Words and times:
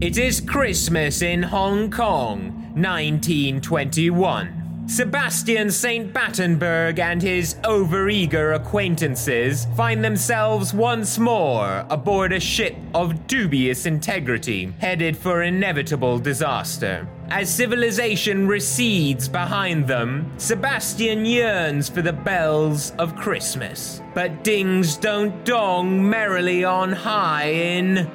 It 0.00 0.16
is 0.16 0.40
Christmas 0.40 1.20
in 1.20 1.42
Hong 1.42 1.90
Kong, 1.90 2.72
1921. 2.74 4.86
Sebastian 4.86 5.70
St. 5.70 6.10
Battenberg 6.10 6.98
and 6.98 7.20
his 7.20 7.56
overeager 7.64 8.56
acquaintances 8.56 9.66
find 9.76 10.02
themselves 10.02 10.72
once 10.72 11.18
more 11.18 11.84
aboard 11.90 12.32
a 12.32 12.40
ship 12.40 12.76
of 12.94 13.26
dubious 13.26 13.84
integrity, 13.84 14.72
headed 14.78 15.18
for 15.18 15.42
inevitable 15.42 16.18
disaster. 16.18 17.06
As 17.28 17.54
civilization 17.54 18.48
recedes 18.48 19.28
behind 19.28 19.86
them, 19.86 20.32
Sebastian 20.38 21.26
yearns 21.26 21.90
for 21.90 22.00
the 22.00 22.14
bells 22.14 22.92
of 22.92 23.16
Christmas. 23.16 24.00
But 24.14 24.44
dings 24.44 24.96
don't 24.96 25.44
dong 25.44 26.08
merrily 26.08 26.64
on 26.64 26.90
high 26.90 27.50
in 27.50 28.10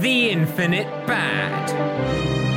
the 0.00 0.30
Infinite 0.30 1.06
Bad. 1.06 2.47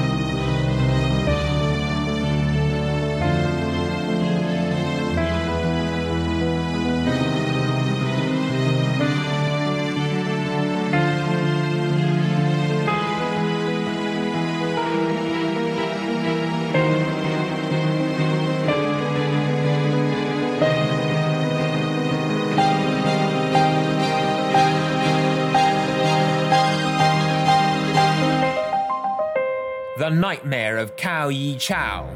Nightmare 30.31 30.78
of 30.78 30.96
Kau 30.96 31.28
Yi 31.28 31.58
Chau, 31.58 32.16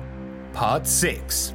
Part 0.53 0.88
6. 0.88 1.53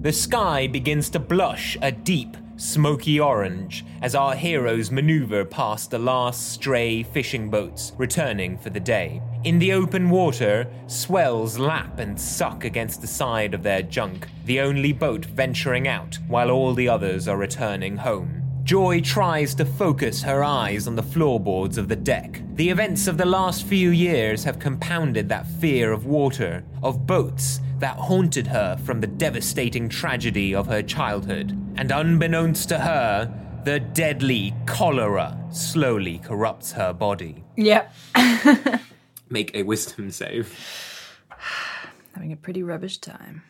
The 0.00 0.10
sky 0.10 0.66
begins 0.66 1.10
to 1.10 1.18
blush 1.18 1.76
a 1.82 1.92
deep, 1.92 2.34
smoky 2.56 3.20
orange 3.20 3.84
as 4.00 4.14
our 4.14 4.34
heroes 4.34 4.90
maneuver 4.90 5.44
past 5.44 5.90
the 5.90 5.98
last 5.98 6.52
stray 6.52 7.02
fishing 7.02 7.50
boats 7.50 7.92
returning 7.98 8.56
for 8.56 8.70
the 8.70 8.80
day. 8.80 9.20
In 9.44 9.58
the 9.58 9.74
open 9.74 10.08
water, 10.08 10.66
swells 10.86 11.58
lap 11.58 11.98
and 11.98 12.18
suck 12.18 12.64
against 12.64 13.02
the 13.02 13.06
side 13.06 13.52
of 13.52 13.62
their 13.62 13.82
junk, 13.82 14.28
the 14.46 14.60
only 14.60 14.94
boat 14.94 15.26
venturing 15.26 15.86
out 15.86 16.18
while 16.26 16.50
all 16.50 16.72
the 16.72 16.88
others 16.88 17.28
are 17.28 17.36
returning 17.36 17.98
home. 17.98 18.40
Joy 18.64 19.02
tries 19.02 19.54
to 19.56 19.66
focus 19.66 20.22
her 20.22 20.42
eyes 20.42 20.86
on 20.86 20.96
the 20.96 21.02
floorboards 21.02 21.76
of 21.76 21.88
the 21.88 21.96
deck. 21.96 22.40
The 22.60 22.68
events 22.68 23.06
of 23.06 23.16
the 23.16 23.24
last 23.24 23.64
few 23.64 23.88
years 23.88 24.44
have 24.44 24.58
compounded 24.58 25.30
that 25.30 25.46
fear 25.46 25.92
of 25.92 26.04
water, 26.04 26.62
of 26.82 27.06
boats, 27.06 27.58
that 27.78 27.96
haunted 27.96 28.46
her 28.48 28.76
from 28.84 29.00
the 29.00 29.06
devastating 29.06 29.88
tragedy 29.88 30.54
of 30.54 30.66
her 30.66 30.82
childhood. 30.82 31.58
And 31.76 31.90
unbeknownst 31.90 32.68
to 32.68 32.78
her, 32.80 33.32
the 33.64 33.80
deadly 33.80 34.52
cholera 34.66 35.42
slowly 35.50 36.18
corrupts 36.18 36.72
her 36.72 36.92
body. 36.92 37.44
Yep. 37.56 37.94
Make 39.30 39.54
a 39.54 39.62
wisdom 39.62 40.10
save. 40.10 40.54
Having 42.12 42.32
a 42.32 42.36
pretty 42.36 42.62
rubbish 42.62 42.98
time. 42.98 43.42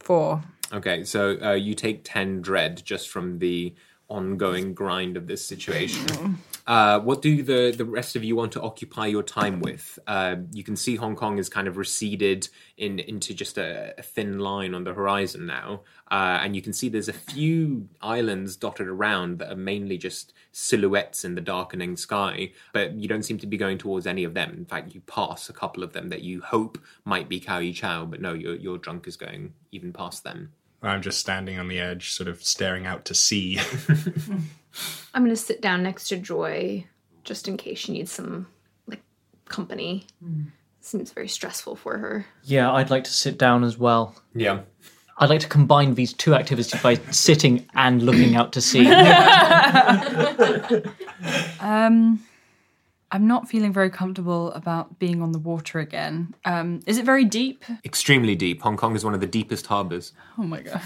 Four. 0.00 0.42
Okay, 0.72 1.04
so 1.04 1.40
uh, 1.40 1.52
you 1.52 1.76
take 1.76 2.00
10 2.02 2.40
dread 2.40 2.82
just 2.84 3.08
from 3.08 3.38
the 3.38 3.72
ongoing 4.08 4.74
grind 4.74 5.16
of 5.16 5.28
this 5.28 5.44
situation. 5.44 6.38
Uh, 6.68 7.00
what 7.00 7.22
do 7.22 7.42
the, 7.42 7.74
the 7.74 7.84
rest 7.84 8.14
of 8.14 8.22
you 8.22 8.36
want 8.36 8.52
to 8.52 8.60
occupy 8.60 9.06
your 9.06 9.22
time 9.22 9.58
with? 9.60 9.98
Uh, 10.06 10.36
you 10.52 10.62
can 10.62 10.76
see 10.76 10.96
Hong 10.96 11.16
Kong 11.16 11.38
is 11.38 11.48
kind 11.48 11.66
of 11.66 11.78
receded 11.78 12.46
in 12.76 12.98
into 12.98 13.32
just 13.32 13.56
a, 13.56 13.94
a 13.96 14.02
thin 14.02 14.38
line 14.38 14.74
on 14.74 14.84
the 14.84 14.92
horizon 14.92 15.46
now. 15.46 15.80
Uh, 16.10 16.40
and 16.42 16.54
you 16.54 16.60
can 16.60 16.74
see 16.74 16.90
there's 16.90 17.08
a 17.08 17.14
few 17.14 17.88
islands 18.02 18.54
dotted 18.54 18.86
around 18.86 19.38
that 19.38 19.50
are 19.50 19.56
mainly 19.56 19.96
just 19.96 20.34
silhouettes 20.52 21.24
in 21.24 21.34
the 21.34 21.40
darkening 21.40 21.96
sky, 21.96 22.52
but 22.74 22.92
you 22.92 23.08
don't 23.08 23.22
seem 23.22 23.38
to 23.38 23.46
be 23.46 23.56
going 23.56 23.78
towards 23.78 24.06
any 24.06 24.24
of 24.24 24.34
them. 24.34 24.50
In 24.50 24.66
fact, 24.66 24.94
you 24.94 25.00
pass 25.00 25.48
a 25.48 25.54
couple 25.54 25.82
of 25.82 25.94
them 25.94 26.10
that 26.10 26.20
you 26.20 26.42
hope 26.42 26.78
might 27.06 27.30
be 27.30 27.38
Yi 27.38 27.72
Chau, 27.72 28.04
but 28.04 28.20
no, 28.20 28.34
your, 28.34 28.54
your 28.56 28.76
drunk 28.76 29.08
is 29.08 29.16
going 29.16 29.54
even 29.72 29.90
past 29.90 30.22
them. 30.22 30.52
I'm 30.82 31.02
just 31.02 31.18
standing 31.18 31.58
on 31.58 31.68
the 31.68 31.80
edge, 31.80 32.12
sort 32.12 32.28
of 32.28 32.42
staring 32.42 32.86
out 32.86 33.04
to 33.06 33.14
sea. 33.14 33.58
I'm 35.14 35.24
gonna 35.24 35.36
sit 35.36 35.60
down 35.60 35.82
next 35.82 36.08
to 36.08 36.16
Joy 36.16 36.86
just 37.24 37.48
in 37.48 37.56
case 37.56 37.78
she 37.78 37.92
needs 37.92 38.12
some 38.12 38.46
like 38.86 39.02
company. 39.48 40.06
Seems 40.80 41.12
very 41.12 41.28
stressful 41.28 41.76
for 41.76 41.98
her. 41.98 42.26
Yeah, 42.44 42.72
I'd 42.72 42.90
like 42.90 43.04
to 43.04 43.12
sit 43.12 43.38
down 43.38 43.64
as 43.64 43.76
well. 43.76 44.14
Yeah. 44.34 44.60
I'd 45.20 45.30
like 45.30 45.40
to 45.40 45.48
combine 45.48 45.94
these 45.94 46.12
two 46.12 46.34
activities 46.34 46.80
by 46.80 46.94
sitting 47.10 47.66
and 47.74 48.02
looking 48.02 48.36
out 48.36 48.52
to 48.52 48.60
sea. 48.60 48.88
Um, 51.60 52.20
I'm 53.10 53.26
not 53.26 53.48
feeling 53.48 53.72
very 53.72 53.90
comfortable 53.90 54.52
about 54.52 54.98
being 54.98 55.22
on 55.22 55.32
the 55.32 55.38
water 55.38 55.78
again. 55.78 56.34
Um, 56.44 56.80
is 56.86 56.98
it 56.98 57.06
very 57.06 57.24
deep? 57.24 57.64
Extremely 57.84 58.34
deep. 58.34 58.60
Hong 58.62 58.76
Kong 58.76 58.94
is 58.94 59.04
one 59.04 59.14
of 59.14 59.20
the 59.20 59.26
deepest 59.26 59.66
harbors. 59.66 60.12
Oh 60.36 60.42
my 60.42 60.60
god. 60.60 60.82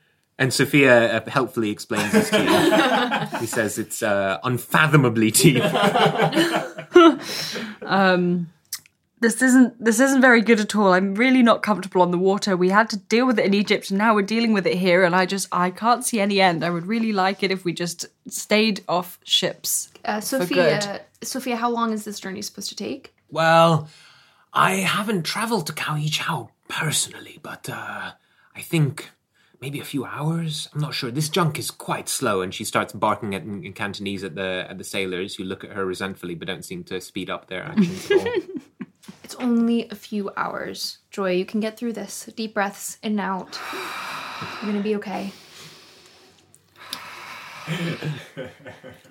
And 0.38 0.52
Sophia 0.52 1.16
uh, 1.16 1.30
helpfully 1.30 1.70
explains 1.70 2.12
this 2.12 2.28
to 2.28 2.42
you. 2.42 3.38
he 3.40 3.46
says 3.46 3.78
it's 3.78 4.02
uh, 4.02 4.38
unfathomably 4.44 5.30
deep. 5.30 5.62
Um, 7.82 8.48
this 9.26 9.42
isn't 9.42 9.84
this 9.84 9.98
isn't 9.98 10.20
very 10.20 10.40
good 10.40 10.60
at 10.60 10.76
all. 10.76 10.92
I'm 10.92 11.16
really 11.16 11.42
not 11.42 11.60
comfortable 11.60 12.00
on 12.00 12.12
the 12.12 12.18
water. 12.18 12.56
We 12.56 12.68
had 12.68 12.88
to 12.90 12.96
deal 12.96 13.26
with 13.26 13.40
it 13.40 13.46
in 13.46 13.54
Egypt, 13.54 13.90
and 13.90 13.98
now 13.98 14.14
we're 14.14 14.22
dealing 14.22 14.52
with 14.52 14.68
it 14.68 14.76
here. 14.76 15.02
And 15.02 15.16
I 15.16 15.26
just 15.26 15.48
I 15.50 15.70
can't 15.70 16.04
see 16.04 16.20
any 16.20 16.40
end. 16.40 16.64
I 16.64 16.70
would 16.70 16.86
really 16.86 17.12
like 17.12 17.42
it 17.42 17.50
if 17.50 17.64
we 17.64 17.72
just 17.72 18.06
stayed 18.28 18.84
off 18.88 19.18
ships. 19.24 19.90
Uh, 20.04 20.20
for 20.20 20.46
good. 20.46 20.82
Sophia, 20.82 21.00
Sophia, 21.22 21.56
how 21.56 21.70
long 21.70 21.92
is 21.92 22.04
this 22.04 22.20
journey 22.20 22.40
supposed 22.40 22.68
to 22.68 22.76
take? 22.76 23.14
Well, 23.28 23.88
I 24.52 24.74
haven't 24.74 25.24
traveled 25.24 25.66
to 25.66 25.72
Kau 25.72 25.96
Yi 25.96 26.08
Chau 26.08 26.50
personally, 26.68 27.40
but 27.42 27.68
uh, 27.68 28.12
I 28.54 28.60
think 28.60 29.10
maybe 29.60 29.80
a 29.80 29.84
few 29.84 30.04
hours. 30.04 30.68
I'm 30.72 30.80
not 30.80 30.94
sure. 30.94 31.10
This 31.10 31.28
junk 31.28 31.58
is 31.58 31.72
quite 31.72 32.08
slow, 32.08 32.42
and 32.42 32.54
she 32.54 32.62
starts 32.62 32.92
barking 32.92 33.34
at, 33.34 33.42
in 33.42 33.72
Cantonese 33.72 34.22
at 34.22 34.36
the 34.36 34.66
at 34.70 34.78
the 34.78 34.84
sailors, 34.84 35.34
who 35.34 35.42
look 35.42 35.64
at 35.64 35.72
her 35.72 35.84
resentfully 35.84 36.36
but 36.36 36.46
don't 36.46 36.64
seem 36.64 36.84
to 36.84 37.00
speed 37.00 37.28
up 37.28 37.48
their 37.48 37.64
actions 37.64 38.08
at 38.08 38.18
all. 38.18 38.32
Only 39.38 39.88
a 39.88 39.94
few 39.94 40.30
hours. 40.36 40.98
Joy, 41.10 41.32
you 41.32 41.44
can 41.44 41.60
get 41.60 41.78
through 41.78 41.92
this. 41.92 42.28
Deep 42.36 42.54
breaths 42.54 42.98
in 43.02 43.12
and 43.12 43.20
out. 43.20 43.58
You're 44.62 44.72
gonna 44.72 44.82
be 44.82 44.96
okay. 44.96 45.32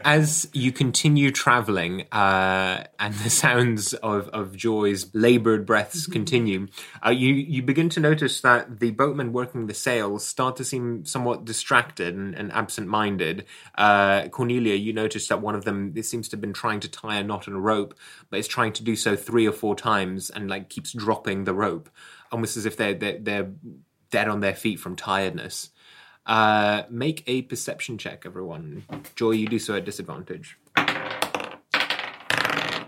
As 0.04 0.48
you 0.54 0.72
continue 0.72 1.32
traveling, 1.32 2.06
uh, 2.12 2.84
and 3.00 3.14
the 3.16 3.30
sounds 3.30 3.94
of, 3.96 4.30
of 4.30 4.56
Joy's 4.56 5.14
labored 5.14 5.66
breaths 5.66 6.06
continue, 6.12 6.68
uh, 7.06 7.10
you, 7.10 7.34
you 7.34 7.64
begin 7.64 7.90
to 7.90 8.00
notice 8.00 8.42
that 8.42 8.80
the 8.80 8.92
boatmen 8.92 9.34
working 9.34 9.68
the 9.68 9.74
sails 9.74 10.26
start 10.26 10.56
to 10.58 10.64
seem 10.64 11.06
somewhat 11.06 11.44
distracted 11.44 12.16
and, 12.16 12.36
and 12.36 12.52
absent 12.54 12.88
minded. 12.88 13.46
Uh, 13.78 14.28
Cornelia, 14.28 14.76
you 14.76 14.94
notice 14.94 15.28
that 15.28 15.42
one 15.42 15.56
of 15.56 15.66
them 15.66 15.94
it 15.96 16.04
seems 16.04 16.30
to 16.30 16.36
have 16.36 16.42
been 16.42 16.54
trying 16.54 16.80
to 16.82 16.88
tie 16.88 17.18
a 17.18 17.24
knot 17.24 17.48
in 17.48 17.54
a 17.54 17.60
rope, 17.60 17.96
but 18.30 18.40
is 18.40 18.48
trying 18.48 18.74
to 18.74 18.84
do 18.84 18.96
so 18.96 19.16
three 19.16 19.48
or 19.48 19.54
four 19.54 19.76
times 19.76 20.30
and 20.30 20.50
like 20.50 20.70
keeps 20.70 20.94
dropping 20.94 21.46
the 21.46 21.54
rope, 21.54 21.90
almost 22.32 22.58
as 22.58 22.66
if 22.66 22.78
they're, 22.78 22.94
they're, 22.94 23.20
they're 23.20 23.52
dead 24.12 24.28
on 24.28 24.40
their 24.40 24.56
feet 24.56 24.80
from 24.80 24.96
tiredness. 24.96 25.72
Uh, 26.26 26.84
make 26.90 27.24
a 27.28 27.44
perception 27.44 27.98
check, 27.98 28.24
everyone. 28.26 28.84
Joy, 29.16 29.32
you 29.32 29.48
do 29.48 29.60
so 29.60 29.76
at 29.76 29.86
disadvantage. 29.86 30.58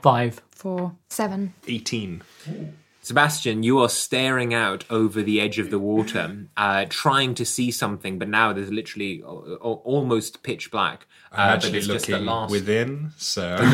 Five. 0.01 0.41
Four. 0.51 0.95
Seven. 1.09 1.53
18. 1.67 2.23
Sebastian, 3.01 3.63
you 3.63 3.79
are 3.79 3.87
staring 3.89 4.53
out 4.53 4.83
over 4.89 5.21
the 5.21 5.39
edge 5.39 5.59
of 5.59 5.69
the 5.69 5.79
water, 5.79 6.47
uh, 6.57 6.85
trying 6.89 7.35
to 7.35 7.45
see 7.45 7.71
something, 7.71 8.19
but 8.19 8.27
now 8.27 8.51
there's 8.51 8.71
literally 8.71 9.23
o- 9.23 9.57
o- 9.61 9.81
almost 9.85 10.43
pitch 10.43 10.71
black. 10.71 11.05
I'm 11.31 11.39
Uh, 11.39 11.47
but 11.47 11.53
actually 11.65 11.77
it's 11.77 11.87
just 11.87 12.05
the 12.07 12.11
looking 12.13 12.25
last- 12.25 12.51
within, 12.51 13.11
so. 13.17 13.55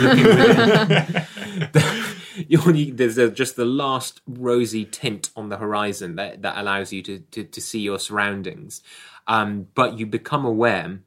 You 2.48 2.92
there's 2.92 3.18
a, 3.18 3.30
just 3.30 3.56
the 3.56 3.66
last 3.66 4.22
rosy 4.28 4.86
tint 4.86 5.30
on 5.36 5.50
the 5.50 5.58
horizon 5.58 6.16
that, 6.16 6.42
that 6.42 6.58
allows 6.58 6.92
you 6.92 7.02
to, 7.04 7.20
to, 7.20 7.44
to 7.44 7.62
see 7.62 7.80
your 7.80 8.00
surroundings. 8.00 8.82
Um, 9.28 9.68
but 9.76 9.98
you 9.98 10.06
become 10.06 10.46
aware 10.46 11.00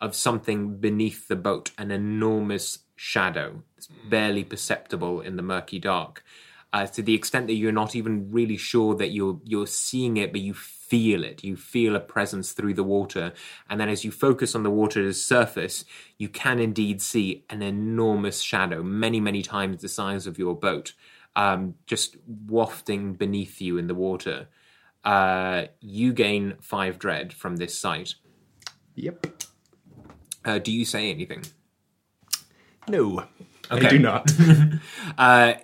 of 0.00 0.14
something 0.14 0.76
beneath 0.76 1.28
the 1.28 1.36
boat, 1.36 1.70
an 1.78 1.90
enormous 1.90 2.80
shadow. 2.94 3.62
It's 3.76 3.88
barely 4.08 4.44
perceptible 4.44 5.20
in 5.20 5.36
the 5.36 5.42
murky 5.42 5.78
dark. 5.78 6.22
Uh, 6.76 6.86
to 6.86 7.00
the 7.00 7.14
extent 7.14 7.46
that 7.46 7.54
you're 7.54 7.72
not 7.72 7.96
even 7.96 8.30
really 8.30 8.58
sure 8.58 8.94
that 8.94 9.10
you're 9.10 9.40
you're 9.44 9.66
seeing 9.66 10.18
it, 10.18 10.30
but 10.30 10.42
you 10.42 10.52
feel 10.52 11.24
it. 11.24 11.42
You 11.42 11.56
feel 11.56 11.96
a 11.96 12.00
presence 12.00 12.52
through 12.52 12.74
the 12.74 12.84
water, 12.84 13.32
and 13.70 13.80
then 13.80 13.88
as 13.88 14.04
you 14.04 14.10
focus 14.10 14.54
on 14.54 14.62
the 14.62 14.70
water's 14.70 15.18
surface, 15.18 15.86
you 16.18 16.28
can 16.28 16.58
indeed 16.58 17.00
see 17.00 17.46
an 17.48 17.62
enormous 17.62 18.42
shadow, 18.42 18.82
many 18.82 19.20
many 19.20 19.40
times 19.40 19.80
the 19.80 19.88
size 19.88 20.26
of 20.26 20.38
your 20.38 20.54
boat, 20.54 20.92
um, 21.34 21.76
just 21.86 22.18
wafting 22.46 23.14
beneath 23.14 23.58
you 23.58 23.78
in 23.78 23.86
the 23.86 23.94
water. 23.94 24.48
Uh, 25.02 25.68
you 25.80 26.12
gain 26.12 26.56
five 26.60 26.98
dread 26.98 27.32
from 27.32 27.56
this 27.56 27.74
sight. 27.78 28.16
Yep. 28.96 29.26
Uh, 30.44 30.58
do 30.58 30.70
you 30.70 30.84
say 30.84 31.08
anything? 31.08 31.42
No. 32.86 33.24
Okay. 33.70 33.86
I 33.86 33.88
do 33.88 33.98
not. 33.98 34.30
uh, 35.18 35.54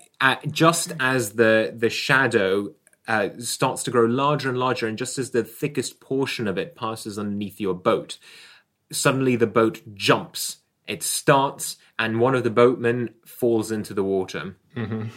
just 0.50 0.92
as 1.00 1.32
the 1.32 1.74
the 1.76 1.90
shadow 1.90 2.74
uh, 3.08 3.30
starts 3.38 3.82
to 3.84 3.90
grow 3.90 4.04
larger 4.04 4.48
and 4.48 4.58
larger, 4.58 4.86
and 4.86 4.96
just 4.96 5.18
as 5.18 5.30
the 5.30 5.44
thickest 5.44 6.00
portion 6.00 6.46
of 6.46 6.56
it 6.58 6.76
passes 6.76 7.18
underneath 7.18 7.60
your 7.60 7.74
boat, 7.74 8.18
suddenly 8.92 9.36
the 9.36 9.46
boat 9.46 9.82
jumps. 9.94 10.58
It 10.86 11.02
starts, 11.02 11.76
and 11.98 12.20
one 12.20 12.34
of 12.34 12.44
the 12.44 12.50
boatmen 12.50 13.10
falls 13.24 13.70
into 13.70 13.94
the 13.94 14.04
water. 14.04 14.56
Mhm. 14.76 15.10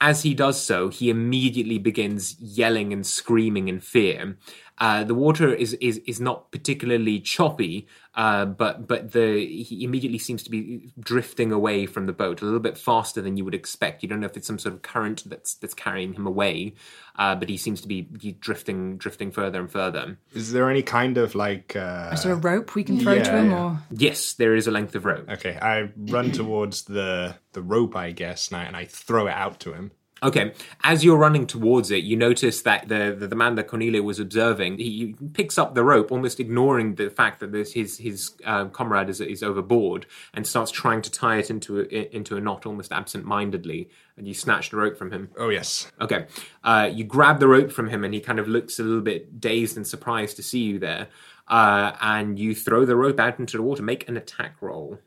As 0.00 0.22
he 0.22 0.32
does 0.32 0.62
so, 0.62 0.88
he 0.88 1.10
immediately 1.10 1.78
begins 1.78 2.36
yelling 2.40 2.92
and 2.92 3.06
screaming 3.06 3.68
in 3.68 3.80
fear. 3.80 4.38
Uh, 4.78 5.02
the 5.02 5.14
water 5.14 5.52
is, 5.52 5.74
is 5.74 5.98
is 6.06 6.20
not 6.20 6.52
particularly 6.52 7.18
choppy, 7.18 7.88
uh, 8.14 8.44
but 8.44 8.86
but 8.86 9.12
the 9.12 9.44
he 9.44 9.82
immediately 9.82 10.18
seems 10.18 10.42
to 10.44 10.50
be 10.50 10.92
drifting 11.00 11.50
away 11.50 11.84
from 11.84 12.06
the 12.06 12.12
boat 12.12 12.40
a 12.42 12.44
little 12.44 12.60
bit 12.60 12.78
faster 12.78 13.20
than 13.20 13.36
you 13.36 13.44
would 13.44 13.54
expect. 13.54 14.02
You 14.02 14.08
don't 14.08 14.20
know 14.20 14.26
if 14.26 14.36
it's 14.36 14.46
some 14.46 14.58
sort 14.58 14.74
of 14.74 14.82
current 14.82 15.24
that's 15.26 15.54
that's 15.54 15.74
carrying 15.74 16.14
him 16.14 16.26
away, 16.26 16.74
uh, 17.16 17.34
but 17.34 17.48
he 17.48 17.56
seems 17.56 17.80
to 17.80 17.88
be 17.88 18.02
be 18.02 18.32
drifting 18.32 18.98
drifting 18.98 19.32
further 19.32 19.58
and 19.58 19.70
further. 19.70 20.16
Is 20.32 20.52
there 20.52 20.70
any 20.70 20.82
kind 20.82 21.18
of 21.18 21.34
like. 21.34 21.74
Uh... 21.74 22.10
Is 22.12 22.22
there 22.22 22.32
a 22.32 22.36
rope 22.36 22.76
we 22.76 22.84
can 22.84 23.00
throw 23.00 23.20
to 23.20 23.36
him? 23.36 23.50
yeah. 23.50 23.64
Or 23.64 23.82
Yes, 23.90 24.34
there 24.34 24.54
is 24.54 24.68
a 24.68 24.70
length 24.70 24.94
of 24.94 25.04
rope. 25.04 25.28
Okay, 25.28 25.58
I 25.60 25.90
run 25.96 26.30
towards 26.30 26.82
the 26.82 27.34
the 27.52 27.62
rope, 27.62 27.96
I 27.96 28.12
guess, 28.12 28.48
and 28.48 28.58
I, 28.58 28.64
and 28.64 28.76
I 28.76 28.84
throw 28.84 29.26
it 29.26 29.34
out 29.34 29.58
to 29.60 29.72
him. 29.72 29.90
Okay, 30.22 30.52
as 30.82 31.04
you're 31.04 31.16
running 31.16 31.46
towards 31.46 31.90
it, 31.90 32.02
you 32.04 32.16
notice 32.16 32.62
that 32.62 32.88
the 32.88 33.16
the, 33.18 33.28
the 33.28 33.36
man 33.36 33.54
that 33.54 33.68
Cornelia 33.68 34.02
was 34.02 34.18
observing, 34.18 34.78
he 34.78 35.14
picks 35.32 35.58
up 35.58 35.74
the 35.74 35.84
rope, 35.84 36.10
almost 36.10 36.40
ignoring 36.40 36.96
the 36.96 37.10
fact 37.10 37.40
that 37.40 37.52
this, 37.52 37.72
his 37.72 37.98
his 37.98 38.32
uh, 38.44 38.66
comrade 38.66 39.08
is 39.08 39.20
is 39.20 39.42
overboard, 39.42 40.06
and 40.34 40.46
starts 40.46 40.70
trying 40.70 41.02
to 41.02 41.10
tie 41.10 41.38
it 41.38 41.50
into 41.50 41.80
a, 41.80 42.14
into 42.14 42.36
a 42.36 42.40
knot, 42.40 42.66
almost 42.66 42.92
absent-mindedly. 42.92 43.88
And 44.16 44.26
you 44.26 44.34
snatch 44.34 44.70
the 44.70 44.76
rope 44.76 44.98
from 44.98 45.12
him. 45.12 45.30
Oh 45.38 45.48
yes. 45.48 45.92
Okay, 46.00 46.26
uh, 46.64 46.90
you 46.92 47.04
grab 47.04 47.38
the 47.38 47.48
rope 47.48 47.70
from 47.70 47.88
him, 47.88 48.02
and 48.02 48.12
he 48.12 48.20
kind 48.20 48.40
of 48.40 48.48
looks 48.48 48.80
a 48.80 48.82
little 48.82 49.00
bit 49.00 49.40
dazed 49.40 49.76
and 49.76 49.86
surprised 49.86 50.36
to 50.36 50.42
see 50.42 50.60
you 50.60 50.78
there. 50.80 51.08
Uh, 51.46 51.92
and 52.00 52.38
you 52.38 52.54
throw 52.54 52.84
the 52.84 52.96
rope 52.96 53.18
out 53.18 53.38
into 53.38 53.56
the 53.56 53.62
water. 53.62 53.82
Make 53.82 54.08
an 54.08 54.16
attack 54.16 54.56
roll. 54.60 54.98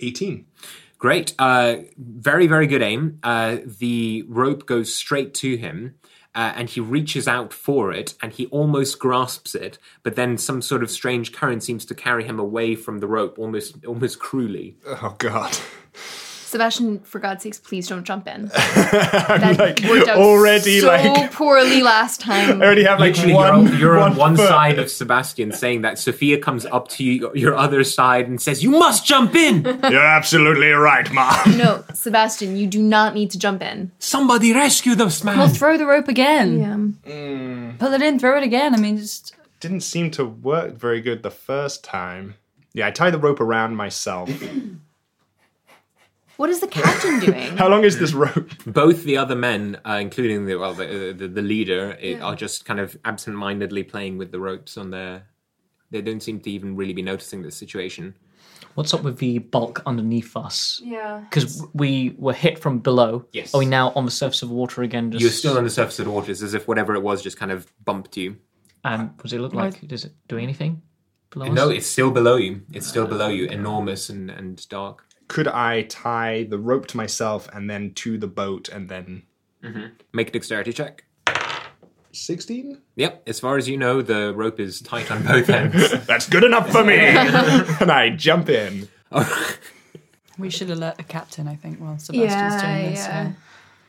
18. 0.00 0.46
Great. 0.98 1.34
Uh, 1.38 1.76
very, 1.98 2.46
very 2.46 2.66
good 2.66 2.82
aim. 2.82 3.18
Uh, 3.22 3.58
the 3.64 4.24
rope 4.28 4.66
goes 4.66 4.94
straight 4.94 5.34
to 5.34 5.56
him. 5.56 5.94
Uh, 6.34 6.52
and 6.54 6.68
he 6.68 6.80
reaches 6.80 7.26
out 7.26 7.50
for 7.50 7.90
it 7.92 8.12
and 8.20 8.34
he 8.34 8.44
almost 8.48 8.98
grasps 8.98 9.54
it, 9.54 9.78
but 10.02 10.16
then 10.16 10.36
some 10.36 10.60
sort 10.60 10.82
of 10.82 10.90
strange 10.90 11.32
current 11.32 11.62
seems 11.62 11.86
to 11.86 11.94
carry 11.94 12.24
him 12.24 12.38
away 12.38 12.74
from 12.74 12.98
the 12.98 13.06
rope 13.06 13.38
almost 13.38 13.82
almost 13.86 14.18
cruelly. 14.18 14.76
Oh 14.84 15.14
god. 15.16 15.56
Sebastian, 16.46 17.00
for 17.00 17.18
God's 17.18 17.42
sakes, 17.42 17.58
please 17.58 17.88
don't 17.88 18.04
jump 18.04 18.28
in. 18.28 18.50
I'm 18.54 19.56
like 19.56 19.80
Worked 19.82 20.08
out 20.08 20.18
already 20.18 20.78
so 20.80 20.86
like 20.86 21.32
poorly 21.32 21.82
last 21.82 22.20
time. 22.20 22.62
I 22.62 22.64
already 22.64 22.84
have 22.84 23.00
like 23.00 23.16
Literally, 23.16 23.34
one. 23.34 23.66
you're, 23.66 23.74
you're 23.76 23.98
on 23.98 24.10
one 24.10 24.18
one 24.18 24.36
foot. 24.36 24.48
side 24.48 24.78
of 24.78 24.88
Sebastian 24.90 25.50
saying 25.52 25.82
that. 25.82 25.98
Sophia 25.98 26.38
comes 26.38 26.64
up 26.66 26.86
to 26.88 27.04
you, 27.04 27.32
your 27.34 27.56
other 27.56 27.82
side 27.82 28.28
and 28.28 28.40
says, 28.40 28.62
You 28.62 28.70
must 28.70 29.04
jump 29.04 29.34
in! 29.34 29.64
You're 29.90 30.06
absolutely 30.06 30.68
right, 30.70 31.10
Mom. 31.12 31.56
No, 31.58 31.84
Sebastian, 31.94 32.56
you 32.56 32.66
do 32.68 32.80
not 32.80 33.14
need 33.14 33.30
to 33.32 33.38
jump 33.38 33.60
in. 33.62 33.90
Somebody 33.98 34.52
rescue 34.52 34.94
this 34.94 35.24
man! 35.24 35.38
we'll 35.38 35.48
throw 35.48 35.76
the 35.76 35.86
rope 35.86 36.06
again. 36.08 36.58
Yeah. 37.04 37.12
Hmm. 37.12 37.76
Pull 37.78 37.92
it 37.92 38.02
in, 38.02 38.18
throw 38.18 38.36
it 38.36 38.44
again. 38.44 38.74
I 38.74 38.78
mean, 38.78 38.98
just 38.98 39.34
Didn't 39.60 39.80
seem 39.80 40.10
to 40.12 40.24
work 40.24 40.74
very 40.74 41.00
good 41.00 41.22
the 41.22 41.30
first 41.30 41.82
time. 41.82 42.34
Yeah, 42.72 42.86
I 42.86 42.90
tie 42.92 43.10
the 43.10 43.18
rope 43.18 43.40
around 43.40 43.74
myself. 43.76 44.30
What 46.36 46.50
is 46.50 46.60
the 46.60 46.66
captain 46.66 47.20
doing? 47.26 47.56
How 47.56 47.68
long 47.68 47.84
is 47.84 47.98
this 47.98 48.12
rope? 48.12 48.50
Both 48.66 49.04
the 49.04 49.16
other 49.16 49.34
men, 49.36 49.78
uh, 49.88 49.98
including 50.00 50.46
the 50.46 50.56
well, 50.56 50.74
the, 50.74 51.14
the, 51.16 51.28
the 51.28 51.42
leader, 51.42 51.96
i- 52.02 52.18
are 52.20 52.34
just 52.34 52.64
kind 52.64 52.78
of 52.80 52.96
absent-mindedly 53.04 53.84
playing 53.84 54.18
with 54.18 54.32
the 54.32 54.40
ropes 54.40 54.76
on 54.76 54.90
their. 54.90 55.26
They 55.90 56.02
don't 56.02 56.22
seem 56.22 56.40
to 56.40 56.50
even 56.50 56.76
really 56.76 56.92
be 56.92 57.02
noticing 57.02 57.42
the 57.42 57.50
situation. 57.50 58.16
What's 58.74 58.92
up 58.92 59.02
with 59.02 59.18
the 59.18 59.38
bulk 59.38 59.82
underneath 59.86 60.36
us? 60.36 60.80
Yeah. 60.84 61.20
Because 61.30 61.64
we 61.72 62.14
were 62.18 62.34
hit 62.34 62.58
from 62.58 62.80
below. 62.80 63.24
Yes. 63.32 63.54
Are 63.54 63.58
we 63.58 63.64
now 63.66 63.92
on 63.96 64.04
the 64.04 64.10
surface 64.10 64.42
of 64.42 64.50
the 64.50 64.54
water 64.54 64.82
again? 64.82 65.10
Just... 65.12 65.22
You're 65.22 65.30
still 65.30 65.56
on 65.56 65.64
the 65.64 65.70
surface 65.70 65.98
of 65.98 66.04
the 66.04 66.10
water. 66.10 66.30
It's 66.30 66.42
as 66.42 66.52
if 66.52 66.68
whatever 66.68 66.94
it 66.94 67.02
was 67.02 67.22
just 67.22 67.38
kind 67.38 67.50
of 67.52 67.72
bumped 67.84 68.16
you. 68.18 68.36
And 68.84 69.10
what 69.10 69.22
does 69.22 69.32
it 69.32 69.40
look 69.40 69.54
like? 69.54 69.86
Does 69.88 70.04
it 70.04 70.12
do 70.28 70.36
anything 70.36 70.82
below 71.30 71.46
No, 71.46 71.70
us? 71.70 71.76
it's 71.78 71.86
still 71.86 72.10
below 72.10 72.36
you. 72.36 72.62
It's 72.72 72.86
still 72.86 73.06
below 73.06 73.28
you, 73.28 73.46
enormous 73.46 74.10
and, 74.10 74.30
and 74.30 74.68
dark. 74.68 75.04
Could 75.28 75.48
I 75.48 75.82
tie 75.82 76.44
the 76.48 76.58
rope 76.58 76.86
to 76.88 76.96
myself 76.96 77.48
and 77.52 77.68
then 77.68 77.92
to 77.94 78.16
the 78.18 78.28
boat 78.28 78.68
and 78.68 78.88
then 78.88 79.22
Make 80.12 80.28
a 80.28 80.32
dexterity 80.32 80.72
check. 80.72 81.04
16? 82.12 82.80
Yep, 82.96 83.22
as 83.26 83.40
far 83.40 83.56
as 83.58 83.68
you 83.68 83.76
know, 83.76 84.00
the 84.00 84.32
rope 84.34 84.58
is 84.60 84.80
tight 84.80 85.10
on 85.10 85.22
both 85.24 85.50
ends. 85.50 85.90
That's 86.06 86.28
good 86.28 86.44
enough 86.44 86.70
for 86.70 86.82
me. 86.84 86.94
and 86.98 87.90
I 87.90 88.10
jump 88.16 88.48
in. 88.48 88.88
we 90.38 90.50
should 90.50 90.70
alert 90.70 90.96
the 90.96 91.02
captain. 91.02 91.48
I 91.48 91.56
think 91.56 91.78
while 91.78 91.98
Sebastian's 91.98 92.32
Yeah, 92.32 92.60
doing 92.78 92.90
this. 92.90 93.06
yeah. 93.06 93.32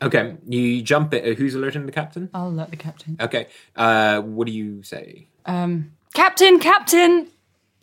okay, 0.02 0.36
you 0.46 0.82
jump 0.82 1.14
it. 1.14 1.24
uh, 1.24 1.34
Who's 1.36 1.54
alerting 1.54 1.86
the 1.86 1.92
captain? 1.92 2.28
I'll 2.34 2.48
alert 2.48 2.70
the 2.70 2.76
captain. 2.76 3.16
Okay, 3.20 3.46
uh, 3.76 4.20
what 4.20 4.46
do 4.46 4.52
you 4.52 4.82
say? 4.82 5.28
Um, 5.46 5.92
captain, 6.12 6.58
captain, 6.58 7.28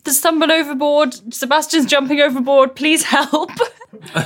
there's 0.06 0.18
someone 0.18 0.50
overboard. 0.50 1.34
Sebastian's 1.34 1.86
jumping 1.86 2.20
overboard. 2.20 2.74
Please 2.74 3.02
help. 3.02 3.50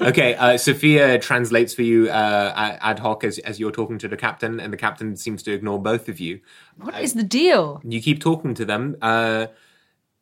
okay, 0.00 0.34
uh, 0.36 0.56
Sophia 0.56 1.18
translates 1.18 1.74
for 1.74 1.82
you 1.82 2.08
uh, 2.08 2.78
ad 2.80 2.98
hoc 2.98 3.24
as, 3.24 3.38
as 3.40 3.58
you're 3.58 3.72
talking 3.72 3.98
to 3.98 4.08
the 4.08 4.16
captain, 4.16 4.60
and 4.60 4.72
the 4.72 4.76
captain 4.76 5.16
seems 5.16 5.42
to 5.42 5.52
ignore 5.52 5.80
both 5.80 6.08
of 6.08 6.20
you. 6.20 6.40
what 6.76 6.98
is 7.00 7.14
the 7.14 7.22
deal? 7.22 7.80
You 7.84 8.00
keep 8.00 8.20
talking 8.20 8.54
to 8.54 8.64
them. 8.64 8.96
Uh, 9.02 9.48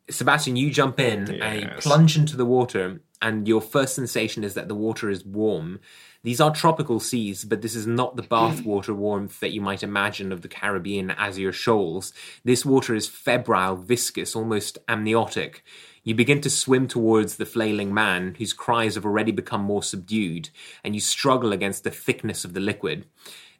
Sebastian, 0.09 0.55
you 0.55 0.71
jump 0.71 0.99
in 0.99 1.41
and 1.41 1.61
you 1.61 1.69
plunge 1.79 2.17
into 2.17 2.37
the 2.37 2.45
water, 2.45 3.01
and 3.21 3.47
your 3.47 3.61
first 3.61 3.93
sensation 3.93 4.43
is 4.43 4.53
that 4.53 4.67
the 4.67 4.75
water 4.75 5.09
is 5.09 5.25
warm. 5.25 5.79
These 6.27 6.41
are 6.41 6.53
tropical 6.53 6.99
seas, 6.99 7.45
but 7.45 7.61
this 7.61 7.73
is 7.73 7.87
not 7.87 8.17
the 8.17 8.21
hmm. 8.21 8.33
bathwater 8.33 8.93
warmth 8.93 9.39
that 9.39 9.53
you 9.53 9.61
might 9.61 9.81
imagine 9.81 10.33
of 10.33 10.41
the 10.41 10.49
Caribbean 10.49 11.11
Azure 11.11 11.53
shoals. 11.53 12.11
This 12.43 12.65
water 12.65 12.93
is 12.93 13.07
febrile, 13.07 13.77
viscous, 13.77 14.35
almost 14.35 14.77
amniotic. 14.89 15.63
You 16.03 16.15
begin 16.15 16.41
to 16.41 16.49
swim 16.49 16.89
towards 16.89 17.37
the 17.37 17.45
flailing 17.45 17.93
man, 17.93 18.35
whose 18.39 18.51
cries 18.51 18.95
have 18.95 19.05
already 19.05 19.31
become 19.31 19.61
more 19.61 19.83
subdued, 19.83 20.49
and 20.83 20.93
you 20.93 20.99
struggle 20.99 21.53
against 21.53 21.85
the 21.85 21.91
thickness 21.91 22.43
of 22.43 22.53
the 22.53 22.59
liquid. 22.59 23.05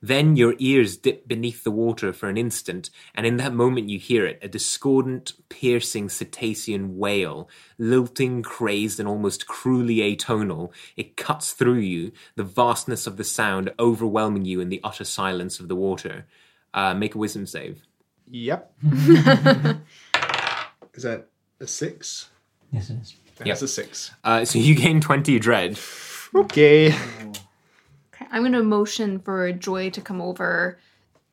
Then 0.02 0.36
your 0.36 0.54
ears 0.60 0.96
dip 0.98 1.28
beneath 1.28 1.64
the 1.64 1.72
water 1.72 2.14
for 2.14 2.30
an 2.30 2.38
instant, 2.38 2.90
and 3.16 3.26
in 3.26 3.38
that 3.38 3.54
moment 3.54 3.90
you 3.90 3.98
hear 3.98 4.26
it 4.26 4.40
a 4.42 4.48
discordant, 4.48 5.34
piercing 5.50 6.10
cetacean 6.10 6.98
wail, 6.98 7.50
lilting, 7.78 8.44
crazed, 8.44 9.00
and 9.00 9.10
almost 9.10 9.48
cruelly 9.48 9.98
atonal. 9.98 10.72
It 10.96 11.18
cuts 11.18 11.52
through 11.52 11.80
you, 11.80 12.12
the 12.36 12.44
vastness 12.44 13.08
of 13.08 13.18
the 13.18 13.24
sound 13.24 13.74
overwhelming 13.80 14.46
you 14.46 14.60
in 14.60 14.70
the 14.70 14.82
utter 14.84 15.04
silence 15.04 15.60
of 15.60 15.68
the 15.68 15.76
water. 15.76 16.28
Uh, 16.74 16.94
make 16.94 17.16
a 17.16 17.18
wisdom 17.18 17.48
save. 17.48 17.84
Yep. 18.30 18.74
is 20.94 21.04
that 21.04 21.28
a 21.60 21.68
six? 21.68 22.30
Yes, 22.72 22.90
it 22.90 22.98
is. 23.02 23.16
That's 23.38 23.62
a 23.62 23.68
six. 23.68 24.12
Uh, 24.24 24.46
so 24.46 24.60
you 24.60 24.76
gain 24.76 25.02
20 25.02 25.40
dread. 25.40 25.80
Okay. 26.36 26.96
Okay, 28.28 28.36
I'm 28.36 28.44
gonna 28.44 28.64
motion 28.64 29.20
for 29.20 29.52
Joy 29.52 29.90
to 29.92 30.02
come 30.02 30.22
over, 30.22 30.80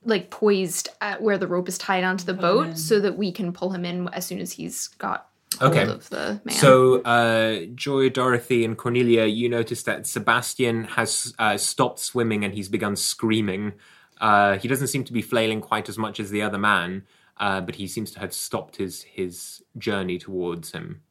like 0.05 0.31
poised 0.31 0.89
at 1.01 1.23
where 1.23 1.39
the 1.39 1.47
rope 1.47 1.69
is 1.69 1.79
tied 1.79 2.05
onto 2.05 2.25
the 2.25 2.35
boat, 2.35 2.79
so 2.79 3.01
that 3.01 3.17
we 3.17 3.33
can 3.33 3.53
pull 3.53 3.71
him 3.71 3.85
in 3.85 4.09
as 4.09 4.27
soon 4.27 4.39
as 4.41 4.53
he's 4.53 4.89
got 4.89 5.29
hold 5.61 5.77
Okay. 5.77 5.89
of 5.91 6.09
the 6.11 6.41
man. 6.45 6.57
So, 6.57 7.01
uh, 7.03 7.67
Joy, 7.75 8.11
Dorothy, 8.11 8.65
and 8.65 8.77
Cornelia, 8.77 9.27
you 9.27 9.49
notice 9.49 9.83
that 9.85 10.07
Sebastian 10.07 10.85
has 10.85 11.35
uh, 11.39 11.57
stopped 11.57 12.01
swimming 12.01 12.45
and 12.45 12.55
he's 12.55 12.69
begun 12.69 12.97
screaming. 12.97 13.73
Uh, 14.21 14.59
he 14.59 14.69
doesn't 14.69 14.89
seem 14.89 15.05
to 15.05 15.13
be 15.13 15.23
flailing 15.23 15.61
quite 15.61 15.89
as 15.89 15.99
much 15.99 16.21
as 16.21 16.31
the 16.31 16.43
other 16.43 16.59
man, 16.59 17.05
uh, 17.39 17.61
but 17.61 17.77
he 17.77 17.87
seems 17.87 18.11
to 18.13 18.21
have 18.21 18.33
stopped 18.33 18.77
his 18.77 19.03
his 19.03 19.63
journey 19.79 20.19
towards 20.19 20.73
him. 20.73 21.03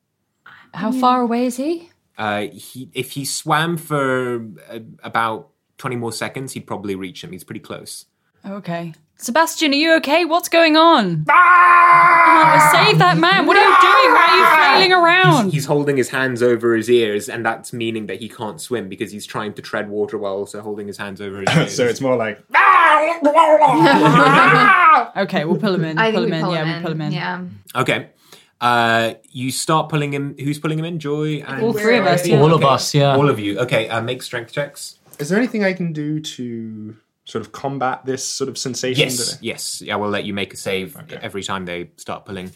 How 0.74 0.92
far 0.92 1.22
away 1.22 1.46
is 1.46 1.58
he? 1.58 1.90
Uh, 2.18 2.48
he 2.52 2.90
if 2.94 3.12
he 3.12 3.26
swam 3.26 3.78
for 3.78 4.46
uh, 4.70 4.80
about 5.04 5.50
twenty 5.78 5.96
more 5.96 6.12
seconds, 6.12 6.54
he'd 6.54 6.68
probably 6.68 6.96
reach 6.96 7.24
him. 7.24 7.32
He's 7.32 7.44
pretty 7.44 7.60
close. 7.62 8.06
Okay. 8.46 8.94
Sebastian, 9.16 9.72
are 9.72 9.76
you 9.76 9.96
okay? 9.98 10.26
What's 10.26 10.50
going 10.50 10.76
on? 10.76 11.24
Oh, 11.30 12.70
save 12.74 12.98
that 13.00 13.18
man! 13.18 13.46
What 13.46 13.56
are 13.56 13.62
you 13.62 13.66
doing? 13.66 14.14
Why 14.14 14.28
are 14.28 14.38
you 14.38 14.46
flailing 14.90 14.92
around? 14.92 15.52
He's 15.54 15.66
holding 15.66 15.96
his 15.96 16.10
hands 16.10 16.42
over 16.44 16.76
his 16.76 16.90
ears, 16.90 17.30
and 17.30 17.46
that's 17.46 17.72
meaning 17.72 18.08
that 18.08 18.20
he 18.20 18.28
can't 18.28 18.60
swim 18.60 18.90
because 18.90 19.12
he's 19.12 19.26
trying 19.26 19.54
to 19.54 19.62
tread 19.62 19.88
water 19.90 20.18
while 20.18 20.34
also 20.34 20.60
holding 20.62 20.88
his 20.88 20.98
hands 20.98 21.22
over 21.22 21.40
his 21.42 21.50
ears. 21.56 21.74
so 21.76 21.86
it's 21.86 22.02
more 22.02 22.18
like 22.18 22.44
okay, 25.18 25.46
we'll 25.46 25.58
pull 25.58 25.74
him 25.76 25.86
in. 25.86 25.98
I 25.98 26.12
pull 26.12 26.22
think 26.24 26.34
him 26.34 26.40
we 26.40 26.44
pull 26.44 26.54
in. 26.54 26.60
him 26.60 26.64
yeah, 26.64 26.64
in. 26.64 26.68
we'll 26.74 26.82
pull 26.82 26.92
him 26.92 27.02
in. 27.02 27.12
Yeah. 27.14 27.46
Okay. 27.76 28.10
Uh, 28.60 29.14
you 29.32 29.52
start 29.52 29.90
pulling 29.90 30.12
him. 30.14 30.36
Who's 30.40 30.58
pulling 30.60 30.80
him 30.80 30.86
in? 30.86 31.00
Joy 31.00 31.44
and 31.48 31.62
All 31.62 31.74
three 31.74 31.98
of 31.98 32.06
us, 32.06 32.26
yeah. 32.28 32.40
All 32.40 32.54
of 32.54 32.64
us, 32.64 32.94
yeah. 32.96 33.16
All 33.16 33.30
of 33.30 33.40
you. 33.40 33.60
Okay. 33.60 33.88
Uh, 33.90 34.02
make 34.02 34.22
strength 34.24 34.52
checks. 34.54 35.00
Is 35.20 35.30
there 35.30 35.38
anything 35.38 35.64
I 35.64 35.74
can 35.74 35.94
do 35.94 36.20
to 36.20 36.96
sort 37.26 37.46
of 37.46 37.52
combat 37.52 38.06
this 38.06 38.26
sort 38.26 38.50
of 38.50 38.58
sensation? 38.58 39.04
Yes. 39.04 39.32
that 39.32 39.44
Yes. 39.44 39.82
Yeah. 39.82 39.96
We'll 39.96 40.10
let 40.10 40.26
you 40.26 40.34
make 40.34 40.54
a 40.54 40.58
save 40.58 40.98
every 41.22 41.44
time 41.44 41.66
they 41.66 41.92
start 41.98 42.26
pulling. 42.26 42.52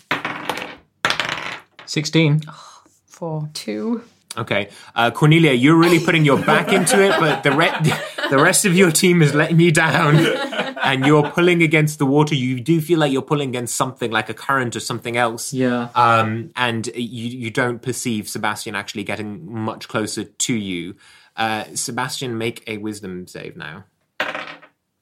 16. 1.85 2.41
Four. 3.05 3.49
Two. 3.53 4.03
Okay. 4.37 4.69
Uh, 4.95 5.09
Cornelia, 5.09 5.53
you're 5.53 5.75
really 5.75 5.99
putting 5.99 6.23
your 6.23 6.37
back 6.37 6.71
into 6.71 7.03
it, 7.03 7.19
but 7.19 7.41
the 7.41 7.51
re- 7.51 7.73
the 8.29 8.37
rest 8.37 8.65
of 8.65 8.75
your 8.75 8.91
team 8.91 9.21
is 9.21 9.33
letting 9.33 9.59
you 9.59 9.71
down, 9.71 10.17
and 10.83 11.05
you're 11.05 11.27
pulling 11.31 11.63
against 11.63 11.97
the 11.97 12.05
water. 12.05 12.35
You 12.35 12.59
do 12.59 12.79
feel 12.79 12.99
like 12.99 13.11
you're 13.11 13.23
pulling 13.23 13.49
against 13.49 13.75
something 13.75 14.11
like 14.11 14.29
a 14.29 14.35
current 14.35 14.75
or 14.75 14.79
something 14.79 15.17
else. 15.17 15.53
Yeah. 15.53 15.89
Um, 15.95 16.51
and 16.55 16.85
you 16.87 17.29
you 17.29 17.49
don't 17.49 17.81
perceive 17.81 18.29
Sebastian 18.29 18.75
actually 18.75 19.03
getting 19.03 19.51
much 19.51 19.87
closer 19.87 20.25
to 20.25 20.53
you. 20.53 20.95
Uh, 21.37 21.65
Sebastian, 21.75 22.37
make 22.37 22.63
a 22.67 22.77
wisdom 22.77 23.27
save 23.27 23.55
now. 23.55 23.85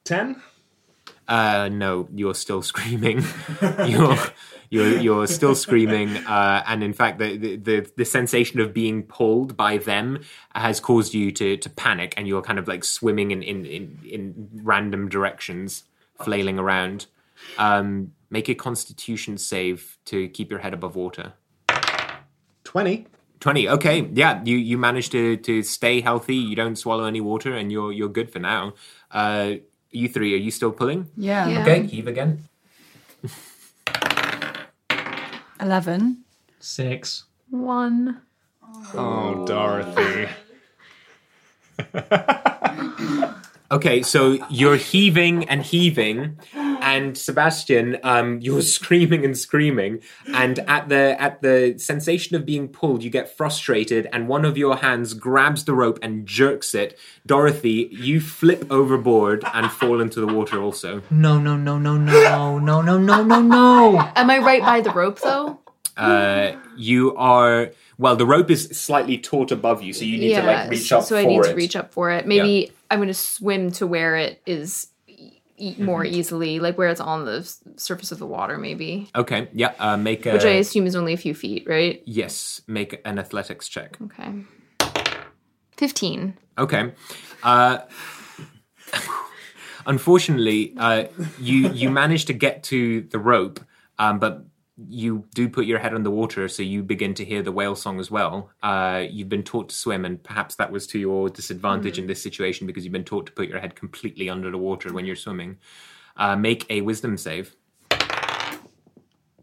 Ten. 0.04 0.42
Uh, 1.26 1.68
no, 1.72 2.08
you're 2.14 2.34
still 2.34 2.62
screaming. 2.62 3.24
you're 3.86 4.16
you're 4.70 4.98
you're 4.98 5.26
still 5.26 5.54
screaming, 5.54 6.16
uh, 6.16 6.62
and 6.66 6.84
in 6.84 6.92
fact, 6.92 7.18
the, 7.18 7.36
the 7.36 7.56
the 7.56 7.90
the 7.96 8.04
sensation 8.04 8.60
of 8.60 8.72
being 8.72 9.02
pulled 9.02 9.56
by 9.56 9.78
them 9.78 10.20
has 10.54 10.78
caused 10.78 11.14
you 11.14 11.32
to 11.32 11.56
to 11.56 11.70
panic, 11.70 12.14
and 12.16 12.28
you're 12.28 12.42
kind 12.42 12.58
of 12.58 12.68
like 12.68 12.84
swimming 12.84 13.30
in 13.30 13.42
in 13.42 13.64
in, 13.64 13.98
in 14.04 14.48
random 14.62 15.08
directions, 15.08 15.84
flailing 16.22 16.58
around. 16.58 17.06
Um, 17.58 18.12
make 18.30 18.48
a 18.48 18.54
Constitution 18.54 19.38
save 19.38 19.98
to 20.06 20.28
keep 20.28 20.50
your 20.50 20.60
head 20.60 20.74
above 20.74 20.96
water. 20.96 21.32
Twenty. 22.62 23.06
20 23.40 23.68
okay 23.68 24.08
yeah 24.14 24.40
you 24.44 24.56
you 24.56 24.78
manage 24.78 25.10
to 25.10 25.36
to 25.38 25.62
stay 25.62 26.00
healthy 26.00 26.36
you 26.36 26.56
don't 26.56 26.76
swallow 26.76 27.04
any 27.04 27.20
water 27.20 27.54
and 27.54 27.70
you're 27.70 27.92
you're 27.92 28.08
good 28.08 28.30
for 28.32 28.38
now 28.38 28.72
uh 29.12 29.52
you 29.90 30.08
three 30.08 30.34
are 30.34 30.38
you 30.38 30.50
still 30.50 30.72
pulling 30.72 31.06
Yeah. 31.16 31.48
Yeah. 31.48 31.62
okay 31.62 31.84
heave 31.84 32.06
again 32.08 32.44
Eleven. 35.60 36.24
6. 36.60 37.24
One. 37.50 38.20
Oh, 38.94 39.44
Dorothy. 39.46 40.28
Okay, 43.68 44.02
so 44.02 44.38
you're 44.48 44.76
heaving 44.76 45.48
and 45.48 45.60
heaving, 45.60 46.38
and 46.80 47.16
Sebastian, 47.16 47.98
um, 48.02 48.40
you're 48.42 48.62
screaming 48.62 49.24
and 49.24 49.36
screaming, 49.36 50.00
and 50.34 50.58
at 50.60 50.88
the 50.88 51.20
at 51.20 51.42
the 51.42 51.74
sensation 51.78 52.36
of 52.36 52.44
being 52.46 52.68
pulled, 52.68 53.02
you 53.02 53.10
get 53.10 53.34
frustrated, 53.36 54.08
and 54.12 54.28
one 54.28 54.44
of 54.44 54.56
your 54.56 54.76
hands 54.76 55.14
grabs 55.14 55.64
the 55.64 55.74
rope 55.74 55.98
and 56.02 56.26
jerks 56.26 56.74
it. 56.74 56.98
Dorothy, 57.26 57.88
you 57.90 58.20
flip 58.20 58.64
overboard 58.70 59.44
and 59.52 59.70
fall 59.70 60.00
into 60.00 60.20
the 60.20 60.26
water. 60.32 60.60
Also, 60.62 61.02
No, 61.10 61.38
no, 61.38 61.56
no, 61.56 61.78
no, 61.78 61.96
no, 61.96 62.58
no, 62.58 62.80
no, 62.82 62.98
no, 62.98 63.22
no, 63.22 63.40
no. 63.42 64.10
Am 64.16 64.30
I 64.30 64.38
right 64.38 64.62
by 64.62 64.80
the 64.80 64.90
rope 64.90 65.20
though? 65.20 65.58
uh, 65.96 66.52
you 66.76 67.14
are 67.16 67.70
well. 67.98 68.16
The 68.16 68.26
rope 68.26 68.50
is 68.50 68.68
slightly 68.68 69.18
taut 69.18 69.50
above 69.50 69.82
you, 69.82 69.92
so 69.92 70.04
you 70.04 70.18
need 70.18 70.34
to 70.34 70.42
like 70.42 70.70
reach 70.70 70.92
up 70.92 71.04
so 71.04 71.14
for 71.16 71.20
I 71.20 71.24
need 71.24 71.38
it. 71.40 71.48
to 71.48 71.54
reach 71.54 71.74
up 71.76 71.92
for 71.92 72.10
it. 72.10 72.26
Maybe 72.26 72.70
I'm 72.90 72.98
going 72.98 73.08
to 73.08 73.14
swim 73.14 73.70
to 73.72 73.86
where 73.86 74.16
it 74.16 74.42
is 74.46 74.88
e- 75.58 75.74
e- 75.78 75.82
more 75.82 76.04
Mm-hmm. 76.04 76.14
easily, 76.14 76.58
like 76.60 76.76
where 76.78 76.88
it's 76.88 77.00
on 77.00 77.24
the 77.24 77.38
s- 77.38 77.60
surface 77.76 78.12
of 78.12 78.18
the 78.18 78.26
water, 78.26 78.58
maybe. 78.58 79.08
Okay, 79.14 79.48
yeah. 79.52 79.72
Uh, 79.78 79.96
make 79.96 80.26
a 80.26 80.32
Which 80.32 80.44
I 80.44 80.50
assume 80.60 80.86
is 80.86 80.94
only 80.96 81.12
a 81.12 81.16
few 81.16 81.34
feet, 81.34 81.64
right? 81.68 82.02
yes. 82.06 82.60
Make 82.66 83.00
an 83.04 83.18
athletics 83.18 83.68
check. 83.68 83.96
Okay. 84.04 84.32
Fifteen. 85.76 86.34
Okay. 86.58 86.92
Uh, 87.42 87.78
unfortunately, 89.86 90.74
uh, 90.78 91.04
you 91.38 91.68
you 91.70 91.90
manage 91.90 92.24
to 92.26 92.32
get 92.32 92.62
to 92.64 93.02
the 93.02 93.18
rope, 93.18 93.60
um, 93.98 94.18
but 94.18 94.44
you 94.76 95.24
do 95.34 95.48
put 95.48 95.64
your 95.64 95.78
head 95.78 95.94
on 95.94 96.02
the 96.02 96.10
water, 96.10 96.48
so 96.48 96.62
you 96.62 96.82
begin 96.82 97.14
to 97.14 97.24
hear 97.24 97.42
the 97.42 97.52
whale 97.52 97.74
song 97.74 97.98
as 97.98 98.10
well. 98.10 98.50
Uh, 98.62 99.04
you've 99.10 99.28
been 99.28 99.42
taught 99.42 99.70
to 99.70 99.74
swim, 99.74 100.04
and 100.04 100.22
perhaps 100.22 100.56
that 100.56 100.70
was 100.70 100.86
to 100.88 100.98
your 100.98 101.30
disadvantage 101.30 101.98
in 101.98 102.06
this 102.06 102.22
situation 102.22 102.66
because 102.66 102.84
you've 102.84 102.92
been 102.92 103.04
taught 103.04 103.26
to 103.26 103.32
put 103.32 103.48
your 103.48 103.58
head 103.58 103.74
completely 103.74 104.28
under 104.28 104.50
the 104.50 104.58
water 104.58 104.92
when 104.92 105.06
you're 105.06 105.16
swimming. 105.16 105.56
Uh, 106.16 106.36
make 106.36 106.66
a 106.70 106.82
wisdom 106.82 107.16
save. 107.16 107.54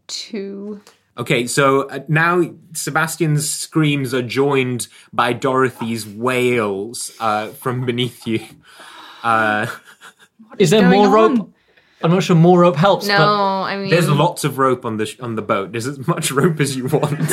Two. 0.06 0.82
Okay, 1.16 1.46
so 1.46 1.88
uh, 1.88 2.00
now 2.08 2.44
Sebastian's 2.72 3.48
screams 3.48 4.12
are 4.12 4.22
joined 4.22 4.88
by 5.12 5.32
Dorothy's 5.32 6.06
wails 6.06 7.12
uh, 7.20 7.48
from 7.48 7.86
beneath 7.86 8.26
you. 8.26 8.40
Uh, 9.22 9.66
Is 10.58 10.70
there 10.70 10.82
going 10.82 11.08
more 11.08 11.18
on? 11.18 11.34
rope? 11.36 11.54
I'm 12.04 12.10
not 12.10 12.22
sure 12.22 12.36
more 12.36 12.60
rope 12.60 12.76
helps, 12.76 13.06
No, 13.08 13.16
I 13.16 13.76
mean, 13.78 13.88
there's 13.90 14.08
lots 14.08 14.44
of 14.44 14.58
rope 14.58 14.84
on 14.84 14.98
the 14.98 15.06
sh- 15.06 15.18
on 15.20 15.34
the 15.36 15.42
boat. 15.42 15.72
There's 15.72 15.86
as 15.86 16.06
much 16.06 16.30
rope 16.30 16.60
as 16.60 16.76
you 16.76 16.86
want. 16.86 17.18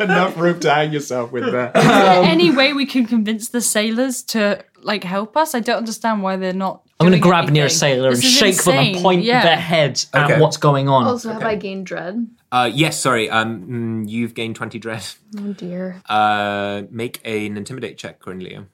Enough 0.00 0.36
rope 0.36 0.60
to 0.62 0.70
hang 0.74 0.92
yourself 0.92 1.30
with 1.32 1.44
there. 1.50 1.70
Is 1.74 1.84
there 1.84 2.22
any 2.24 2.50
way 2.50 2.72
we 2.72 2.86
can 2.86 3.06
convince 3.06 3.48
the 3.50 3.60
sailors 3.60 4.22
to 4.24 4.64
like 4.82 5.04
help 5.04 5.36
us? 5.36 5.54
I 5.54 5.60
don't 5.60 5.76
understand 5.78 6.22
why 6.22 6.36
they're 6.36 6.52
not. 6.52 6.82
I'm 7.00 7.06
going 7.06 7.12
to 7.12 7.18
doing 7.22 7.30
grab 7.30 7.48
near 7.50 7.62
a 7.62 7.66
anything. 7.66 7.78
sailor 7.78 8.10
This 8.10 8.18
and 8.20 8.26
is 8.26 8.36
shake 8.56 8.64
them 8.64 8.74
and 8.76 8.96
point 8.96 9.22
yeah. 9.22 9.42
their 9.44 9.56
heads 9.56 10.08
Okay. 10.14 10.32
at 10.34 10.40
what's 10.40 10.56
going 10.56 10.88
on. 10.88 11.04
also 11.04 11.32
have 11.32 11.44
I 11.44 11.54
gained 11.54 11.86
dread? 11.86 12.26
uh, 12.50 12.68
yes, 12.72 12.98
sorry. 12.98 13.30
Um, 13.30 14.04
mm, 14.04 14.08
you've 14.10 14.34
gained 14.34 14.56
twenty 14.56 14.78
dread. 14.80 15.04
Oh 15.38 15.52
dear. 15.52 16.02
Uh, 16.08 16.82
make 16.90 17.20
an 17.24 17.56
intimidate 17.56 17.96
check, 17.98 18.18
Cornelia. 18.18 18.66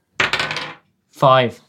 Five. 1.11 1.61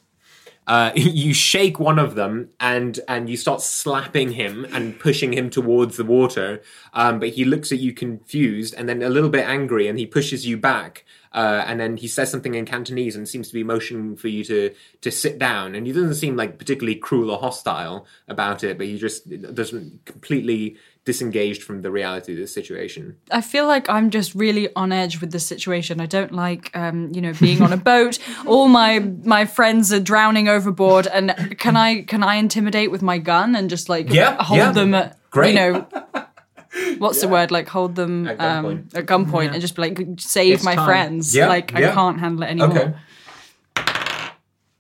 Uh, 0.68 0.92
you 0.96 1.34
shake 1.34 1.80
one 1.80 2.00
of 2.00 2.16
them 2.16 2.50
and 2.60 3.00
and 3.08 3.30
you 3.30 3.38
start 3.38 3.62
slapping 3.62 4.32
him 4.32 4.66
and 4.72 5.00
pushing 5.00 5.34
him 5.34 5.50
towards 5.50 5.98
the 5.98 6.06
water. 6.06 6.62
Um, 6.94 7.20
but 7.20 7.30
he 7.30 7.46
looks 7.46 7.72
at 7.72 7.80
you 7.80 7.94
confused 7.94 8.74
and 8.78 8.90
then 8.90 9.02
a 9.02 9.10
little 9.10 9.30
bit 9.30 9.48
angry, 9.48 9.88
and 9.88 10.00
he 10.00 10.06
pushes 10.06 10.46
you 10.46 10.58
back. 10.58 11.06
Uh, 11.32 11.66
and 11.68 11.82
then 11.82 11.98
he 11.98 12.08
says 12.08 12.32
something 12.32 12.56
in 12.56 12.66
Cantonese 12.66 13.18
and 13.18 13.28
seems 13.28 13.50
to 13.50 13.54
be 13.54 13.64
motioning 13.64 14.16
for 14.16 14.30
you 14.30 14.44
to 14.46 14.74
to 15.02 15.12
sit 15.12 15.38
down. 15.38 15.76
And 15.76 15.86
he 15.86 15.94
doesn't 15.94 16.16
seem 16.16 16.38
like 16.38 16.58
particularly 16.58 16.96
cruel 16.96 17.30
or 17.30 17.38
hostile 17.38 18.06
about 18.28 18.64
it, 18.64 18.78
but 18.78 18.88
he 18.88 18.98
just 18.98 19.30
doesn't 19.54 20.06
completely 20.06 20.78
disengaged 21.06 21.62
from 21.64 21.82
the 21.84 21.92
reality 21.92 22.34
of 22.34 22.40
the 22.40 22.48
situation. 22.48 23.16
I 23.32 23.42
feel 23.42 23.68
like 23.68 23.88
I'm 23.90 24.10
just 24.10 24.34
really 24.36 24.74
on 24.76 24.92
edge 24.92 25.22
with 25.22 25.32
the 25.32 25.40
situation. 25.40 26.02
I 26.02 26.08
don't 26.08 26.32
like, 26.32 26.76
um, 26.76 27.12
you 27.14 27.22
know, 27.22 27.34
being 27.40 27.62
on 27.62 27.72
a 27.72 27.78
boat. 27.94 28.18
All 28.46 28.68
my 28.68 29.00
my 29.24 29.46
friends 29.46 29.94
are 29.94 30.00
drowning 30.00 30.50
overboard, 30.50 31.06
and 31.08 31.56
can 31.60 31.78
I 31.78 32.02
can 32.04 32.24
I 32.24 32.36
intimidate 32.36 32.90
with 32.92 33.02
my 33.04 33.20
gun 33.20 33.56
and 33.56 33.70
just 33.70 33.88
like 33.88 34.12
Yeah, 34.12 34.42
hold 34.44 34.58
yeah. 34.58 34.72
them 34.72 34.94
at 34.96 35.18
Great. 35.30 35.50
you 35.50 35.56
know. 35.56 35.88
What's 36.98 37.22
the 37.22 37.28
word? 37.30 37.52
Like 37.52 37.70
hold 37.70 37.96
them 37.96 38.28
At 38.28 38.42
um, 38.42 38.66
gunpoint. 38.66 38.98
at 38.98 39.06
gunpoint 39.06 39.52
and 39.54 39.62
just 39.62 39.76
be 39.76 39.82
like, 39.84 40.00
save 40.20 40.56
It's 40.56 40.64
my 40.66 40.76
time. 40.76 40.86
friends. 40.86 41.34
Yeah, 41.34 41.48
like 41.48 41.74
I 41.74 41.82
can't 41.94 42.20
handle 42.20 42.44
it 42.44 42.48
anymore. 42.48 42.70
Okay. 42.72 42.94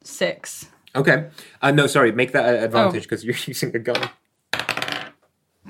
Six, 0.04 0.68
Okay. 0.96 1.28
Uh, 1.62 1.72
no, 1.72 1.88
sorry. 1.88 2.12
Make 2.14 2.32
that 2.34 2.46
an 2.48 2.62
Oh. 2.62 2.66
advantage 2.66 3.04
because 3.04 3.26
you're 3.26 3.36
using 3.48 3.76
a 3.76 3.80
gun. 3.80 4.10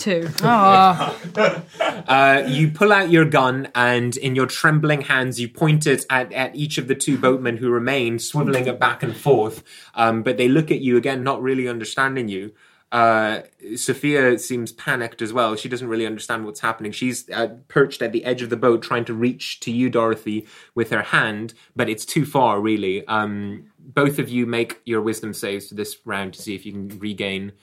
Two. 0.06 0.30
Oh, 0.44 1.20
Uh, 2.08 2.44
you 2.48 2.70
pull 2.70 2.94
out 2.94 3.10
your 3.10 3.26
gun 3.26 3.68
and 3.74 4.16
in 4.18 4.36
your 4.36 4.46
trembling 4.46 5.02
hands 5.02 5.40
you 5.40 5.50
point 5.50 5.88
it 5.88 6.06
at, 6.12 6.32
at 6.32 6.56
each 6.56 6.78
of 6.78 6.88
the 6.88 6.94
two 6.94 7.18
boatmen 7.18 7.58
who 7.58 7.68
remain, 7.72 8.18
swiveling 8.18 8.68
it 8.68 8.80
back 8.80 9.02
and 9.02 9.18
forth. 9.18 9.64
Um, 9.96 10.22
but 10.22 10.38
they 10.38 10.48
look 10.48 10.70
at 10.70 10.82
you 10.82 10.98
again, 10.98 11.24
not 11.24 11.42
really 11.42 11.68
understanding 11.68 12.28
you. 12.28 12.54
Uh, 12.92 13.42
Sophia 13.76 14.38
seems 14.38 14.72
panicked 14.72 15.24
as 15.24 15.34
well. 15.34 15.56
She 15.56 15.68
doesn't 15.68 15.88
really 15.88 16.06
understand 16.06 16.46
what's 16.46 16.60
happening. 16.60 16.92
She's 16.92 17.28
uh, 17.32 17.56
perched 17.68 18.04
at 18.04 18.12
the 18.12 18.24
edge 18.24 18.44
of 18.44 18.52
the 18.52 18.58
boat, 18.58 18.84
trying 18.84 19.06
to 19.06 19.14
reach 19.14 19.60
to 19.62 19.72
you, 19.72 19.90
Dorothy, 19.90 20.46
with 20.76 20.92
her 20.92 21.02
hand, 21.02 21.56
but 21.76 21.90
it's 21.90 22.06
too 22.06 22.26
far, 22.26 22.62
really. 22.62 23.06
Um, 23.08 23.66
both 23.80 24.20
of 24.20 24.30
you 24.30 24.46
make 24.46 24.80
your 24.86 25.02
wisdom 25.02 25.34
saves 25.34 25.70
for 25.70 25.76
this 25.76 25.98
round 26.06 26.36
to 26.36 26.42
see 26.42 26.54
if 26.54 26.66
you 26.68 26.72
can 26.72 27.00
regain 27.00 27.54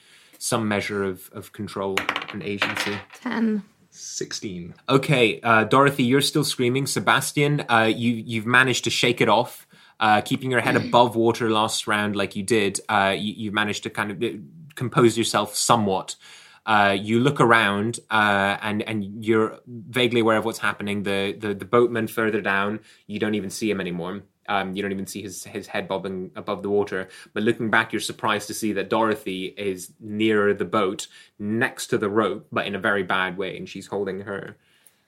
some 0.43 0.67
measure 0.67 1.05
of, 1.05 1.29
of 1.31 1.53
control 1.53 1.95
and 2.33 2.43
agency. 2.43 2.97
10. 3.21 3.63
16. 3.91 4.73
Okay, 4.89 5.39
uh, 5.39 5.63
Dorothy, 5.63 6.03
you're 6.03 6.19
still 6.19 6.43
screaming. 6.43 6.85
Sebastian, 6.85 7.63
uh, 7.69 7.89
you 7.95 8.11
you've 8.11 8.45
managed 8.45 8.83
to 8.83 8.89
shake 8.89 9.21
it 9.21 9.29
off, 9.29 9.65
uh, 10.01 10.19
keeping 10.19 10.51
your 10.51 10.59
head 10.59 10.75
above 10.75 11.15
water 11.15 11.49
last 11.49 11.87
round, 11.87 12.17
like 12.17 12.35
you 12.35 12.43
did. 12.43 12.81
Uh, 12.89 13.15
you, 13.17 13.33
you've 13.37 13.53
managed 13.53 13.83
to 13.83 13.89
kind 13.89 14.11
of 14.11 14.21
uh, 14.21 14.37
compose 14.75 15.17
yourself 15.17 15.55
somewhat. 15.55 16.17
Uh, 16.65 16.97
you 16.99 17.19
look 17.19 17.39
around, 17.39 17.99
uh, 18.11 18.57
and 18.61 18.81
and 18.83 19.23
you're 19.23 19.59
vaguely 19.65 20.19
aware 20.19 20.37
of 20.37 20.43
what's 20.43 20.59
happening. 20.59 21.03
The, 21.03 21.37
the 21.39 21.53
the 21.53 21.65
boatman 21.65 22.07
further 22.07 22.41
down, 22.41 22.81
you 23.07 23.17
don't 23.17 23.35
even 23.35 23.49
see 23.49 23.69
him 23.71 23.79
anymore. 23.79 24.23
Um, 24.47 24.75
you 24.75 24.81
don't 24.81 24.91
even 24.91 25.07
see 25.07 25.21
his 25.21 25.43
his 25.43 25.67
head 25.67 25.87
bobbing 25.87 26.31
above 26.35 26.63
the 26.63 26.69
water. 26.69 27.09
But 27.33 27.43
looking 27.43 27.69
back, 27.69 27.93
you're 27.93 28.01
surprised 28.01 28.47
to 28.47 28.53
see 28.53 28.73
that 28.73 28.89
Dorothy 28.89 29.53
is 29.57 29.93
nearer 29.99 30.53
the 30.53 30.65
boat, 30.65 31.07
next 31.39 31.87
to 31.87 31.97
the 31.97 32.09
rope, 32.09 32.47
but 32.51 32.67
in 32.67 32.75
a 32.75 32.79
very 32.79 33.03
bad 33.03 33.37
way, 33.37 33.57
and 33.57 33.67
she's 33.67 33.87
holding 33.87 34.21
her 34.21 34.57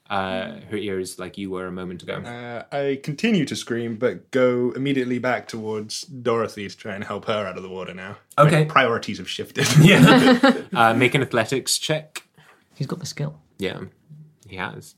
uh, 0.10 0.60
her 0.70 0.77
ears 0.77 1.18
like 1.18 1.38
you 1.38 1.50
were 1.50 1.68
a 1.68 1.72
moment 1.72 2.04
ago. 2.04 2.15
Uh, 2.15 2.63
I 2.75 3.00
continue 3.01 3.46
to 3.46 3.56
scream, 3.56 3.96
but 3.96 4.30
go 4.32 4.72
immediately 4.72 5.20
back 5.20 5.48
towards 5.48 6.01
Dorothy 6.01 6.70
to 6.70 6.77
try 6.77 6.94
and 6.94 7.04
help 7.04 7.25
her 7.25 7.46
out 7.46 7.58
of 7.58 7.63
the 7.63 7.70
water 7.70 7.94
now. 7.94 8.18
Okay. 8.38 8.65
My 8.65 8.65
priorities 8.65 9.18
have 9.18 9.30
shifted. 9.30 9.68
yeah. 9.82 10.62
uh, 10.74 10.94
make 10.94 11.15
an 11.15 11.22
athletics 11.22 11.77
check. 11.77 12.24
He's 12.75 12.88
got 12.88 13.00
the 13.00 13.06
skill. 13.06 13.39
Yeah, 13.58 13.82
he 14.48 14.58
has. 14.58 14.96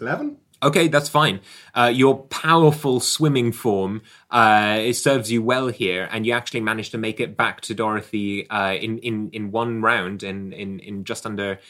11? 0.00 0.36
Okay, 0.60 0.88
that's 0.88 1.08
fine. 1.08 1.40
Uh, 1.72 1.92
your 1.94 2.24
powerful 2.24 2.98
swimming 2.98 3.52
form 3.52 4.02
uh, 4.30 4.78
it 4.80 4.94
serves 4.94 5.30
you 5.30 5.42
well 5.42 5.68
here, 5.68 6.08
and 6.10 6.26
you 6.26 6.32
actually 6.32 6.60
managed 6.60 6.90
to 6.92 6.98
make 6.98 7.20
it 7.20 7.36
back 7.36 7.60
to 7.62 7.74
Dorothy 7.74 8.50
uh, 8.50 8.72
in, 8.72 8.98
in 8.98 9.30
in 9.32 9.50
one 9.52 9.82
round 9.82 10.22
in, 10.22 10.52
in 10.52 10.80
in 10.80 11.04
just 11.04 11.24
under 11.26 11.60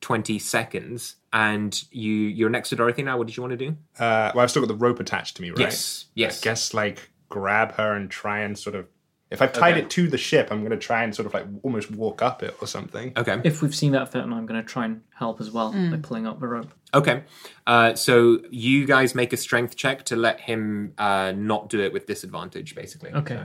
twenty 0.00 0.38
seconds. 0.38 1.16
And 1.30 1.78
you 1.90 2.12
you're 2.12 2.48
next 2.48 2.70
to 2.70 2.76
Dorothy 2.76 3.02
now. 3.02 3.18
What 3.18 3.26
did 3.26 3.36
you 3.36 3.42
want 3.42 3.58
to 3.58 3.58
do? 3.58 3.76
Uh, 3.98 4.32
well, 4.34 4.42
I've 4.44 4.50
still 4.50 4.62
got 4.62 4.68
the 4.68 4.74
rope 4.76 4.98
attached 4.98 5.36
to 5.36 5.42
me, 5.42 5.50
right? 5.50 5.60
Yes, 5.60 6.06
yes. 6.14 6.40
I 6.40 6.44
guess, 6.44 6.72
like, 6.72 7.10
grab 7.28 7.72
her 7.72 7.94
and 7.94 8.10
try 8.10 8.40
and 8.40 8.58
sort 8.58 8.76
of. 8.76 8.86
If 9.30 9.42
I've 9.42 9.52
tied 9.52 9.74
Okay. 9.74 9.82
it 9.82 9.90
to 9.90 10.08
the 10.08 10.16
ship, 10.16 10.48
I'm 10.50 10.60
going 10.60 10.70
to 10.70 10.78
try 10.78 11.02
and 11.04 11.14
sort 11.14 11.26
of 11.26 11.34
like 11.34 11.44
almost 11.62 11.90
walk 11.90 12.22
up 12.22 12.42
it 12.42 12.56
or 12.62 12.66
something. 12.66 13.12
Okay. 13.16 13.40
If 13.44 13.60
we've 13.60 13.74
seen 13.74 13.92
that 13.92 14.10
fit, 14.10 14.22
and 14.22 14.32
I'm 14.32 14.46
going 14.46 14.60
to 14.60 14.66
try 14.66 14.86
and 14.86 15.02
help 15.14 15.40
as 15.40 15.50
well 15.50 15.70
by 15.72 15.98
pulling 16.02 16.26
up 16.26 16.40
the 16.40 16.46
rope. 16.48 16.72
Okay. 16.94 17.24
Uh, 17.66 17.94
so 17.94 18.38
you 18.50 18.86
guys 18.86 19.14
make 19.14 19.34
a 19.34 19.36
strength 19.36 19.76
check 19.76 20.04
to 20.06 20.16
let 20.16 20.40
him 20.40 20.94
uh, 20.96 21.32
not 21.36 21.68
do 21.68 21.80
it 21.80 21.92
with 21.92 22.06
disadvantage, 22.06 22.74
basically. 22.74 23.12
Okay. 23.12 23.42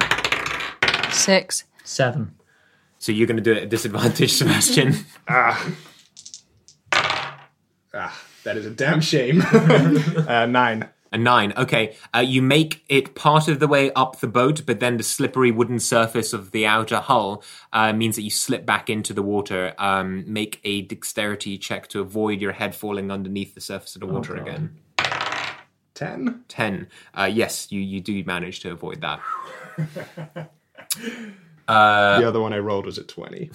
six. 1.11 1.65
Seven. 1.83 2.35
So 2.99 3.11
you're 3.11 3.27
going 3.27 3.35
to 3.35 3.43
do 3.43 3.51
it 3.51 3.63
at 3.63 3.69
disadvantage, 3.69 4.31
Sebastian. 4.37 4.95
Ah, 5.27 5.73
that 8.43 8.57
is 8.57 8.65
a 8.65 8.69
damn 8.71 9.01
shame. 9.01 9.41
uh, 9.51 10.45
nine. 10.45 10.89
A 11.13 11.17
nine. 11.17 11.53
Okay. 11.55 11.95
Uh, 12.13 12.19
you 12.19 12.41
make 12.41 12.83
it 12.89 13.13
part 13.13 13.47
of 13.47 13.59
the 13.59 13.67
way 13.67 13.91
up 13.93 14.19
the 14.19 14.27
boat, 14.27 14.65
but 14.65 14.79
then 14.79 14.97
the 14.97 15.03
slippery 15.03 15.51
wooden 15.51 15.79
surface 15.79 16.33
of 16.33 16.49
the 16.49 16.65
outer 16.65 16.97
hull 16.97 17.43
uh, 17.71 17.93
means 17.93 18.15
that 18.15 18.23
you 18.23 18.31
slip 18.31 18.65
back 18.65 18.89
into 18.89 19.13
the 19.13 19.21
water. 19.21 19.75
Um, 19.77 20.23
make 20.25 20.59
a 20.63 20.81
dexterity 20.81 21.59
check 21.59 21.87
to 21.89 22.01
avoid 22.01 22.41
your 22.41 22.53
head 22.53 22.73
falling 22.73 23.11
underneath 23.11 23.53
the 23.53 23.61
surface 23.61 23.95
of 23.95 23.99
the 23.99 24.07
water 24.07 24.35
again. 24.35 24.79
Ten? 25.93 26.43
Ten. 26.47 26.87
Uh, 27.13 27.29
yes, 27.31 27.71
you, 27.71 27.79
you 27.79 28.01
do 28.01 28.23
manage 28.23 28.61
to 28.61 28.71
avoid 28.71 29.01
that. 29.01 29.19
Uh, 31.67 32.19
the 32.19 32.27
other 32.27 32.41
one 32.41 32.53
I 32.53 32.57
rolled 32.57 32.87
was 32.87 32.97
at 32.97 33.07
20. 33.07 33.51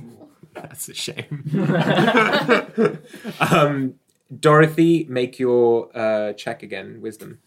That's 0.54 0.88
a 0.88 0.94
shame. 0.94 1.44
um, 3.40 3.94
Dorothy, 4.40 5.06
make 5.08 5.38
your 5.38 5.90
uh, 5.96 6.32
check 6.32 6.62
again. 6.62 7.00
Wisdom. 7.00 7.38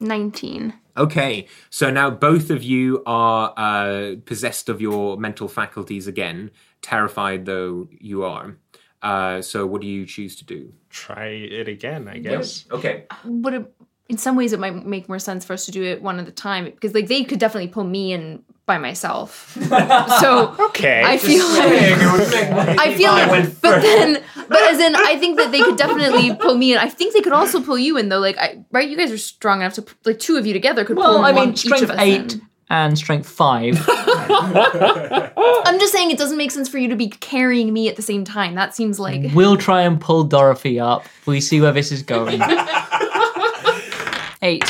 19. 0.00 0.74
Okay, 0.96 1.46
so 1.68 1.90
now 1.90 2.10
both 2.10 2.50
of 2.50 2.62
you 2.62 3.02
are 3.06 3.52
uh, 3.56 4.16
possessed 4.24 4.68
of 4.68 4.80
your 4.80 5.18
mental 5.18 5.46
faculties 5.46 6.06
again, 6.06 6.50
terrified 6.80 7.44
though 7.44 7.88
you 7.90 8.24
are. 8.24 8.56
Uh, 9.02 9.42
so, 9.42 9.66
what 9.66 9.82
do 9.82 9.86
you 9.86 10.06
choose 10.06 10.36
to 10.36 10.44
do? 10.44 10.72
Try 10.88 11.26
it 11.26 11.68
again, 11.68 12.08
I 12.08 12.18
guess. 12.18 12.64
Okay. 12.70 13.04
Would 13.24 13.54
it, 13.54 13.74
in 14.08 14.16
some 14.16 14.36
ways, 14.36 14.52
it 14.52 14.58
might 14.58 14.86
make 14.86 15.08
more 15.08 15.18
sense 15.18 15.44
for 15.44 15.52
us 15.52 15.66
to 15.66 15.70
do 15.70 15.82
it 15.84 16.02
one 16.02 16.18
at 16.18 16.26
a 16.26 16.32
time 16.32 16.64
because, 16.64 16.94
like, 16.94 17.06
they 17.06 17.22
could 17.22 17.38
definitely 17.38 17.68
pull 17.68 17.84
me 17.84 18.12
in 18.12 18.42
by 18.66 18.78
myself. 18.78 19.56
so 20.20 20.54
Okay. 20.68 21.02
I 21.04 21.16
feel 21.18 21.46
like 21.48 22.78
I 22.78 22.94
feel 22.96 23.12
like, 23.12 23.60
but 23.62 23.80
then, 23.80 24.22
but 24.48 24.60
as 24.62 24.78
in, 24.80 24.94
I 24.96 25.16
think 25.18 25.38
that 25.38 25.52
they 25.52 25.62
could 25.62 25.76
definitely 25.76 26.34
pull 26.34 26.56
me 26.56 26.72
in. 26.72 26.78
I 26.78 26.88
think 26.88 27.14
they 27.14 27.20
could 27.20 27.32
also 27.32 27.62
pull 27.62 27.78
you 27.78 27.96
in 27.96 28.08
though. 28.08 28.18
Like, 28.18 28.36
I, 28.38 28.64
right? 28.72 28.88
You 28.88 28.96
guys 28.96 29.12
are 29.12 29.18
strong 29.18 29.60
enough 29.60 29.74
to 29.74 29.84
like 30.04 30.18
two 30.18 30.36
of 30.36 30.46
you 30.46 30.52
together 30.52 30.84
could 30.84 30.96
pull 30.96 31.04
Well, 31.04 31.24
I 31.24 31.32
one, 31.32 31.44
mean, 31.46 31.48
each 31.54 31.60
strength 31.60 31.90
of 31.90 31.98
eight 31.98 32.34
in. 32.34 32.42
and 32.68 32.98
strength 32.98 33.28
five. 33.28 33.78
I'm 33.88 35.78
just 35.78 35.92
saying 35.92 36.10
it 36.10 36.18
doesn't 36.18 36.36
make 36.36 36.50
sense 36.50 36.68
for 36.68 36.78
you 36.78 36.88
to 36.88 36.96
be 36.96 37.08
carrying 37.08 37.72
me 37.72 37.88
at 37.88 37.94
the 37.96 38.02
same 38.02 38.24
time. 38.24 38.54
That 38.56 38.74
seems 38.74 38.98
like 38.98 39.20
mm, 39.20 39.34
we'll 39.34 39.56
try 39.56 39.82
and 39.82 40.00
pull 40.00 40.24
Dorothy 40.24 40.80
up. 40.80 41.04
We 41.26 41.40
see 41.40 41.60
where 41.60 41.72
this 41.72 41.92
is 41.92 42.02
going. 42.02 42.40
Eight. 44.42 44.64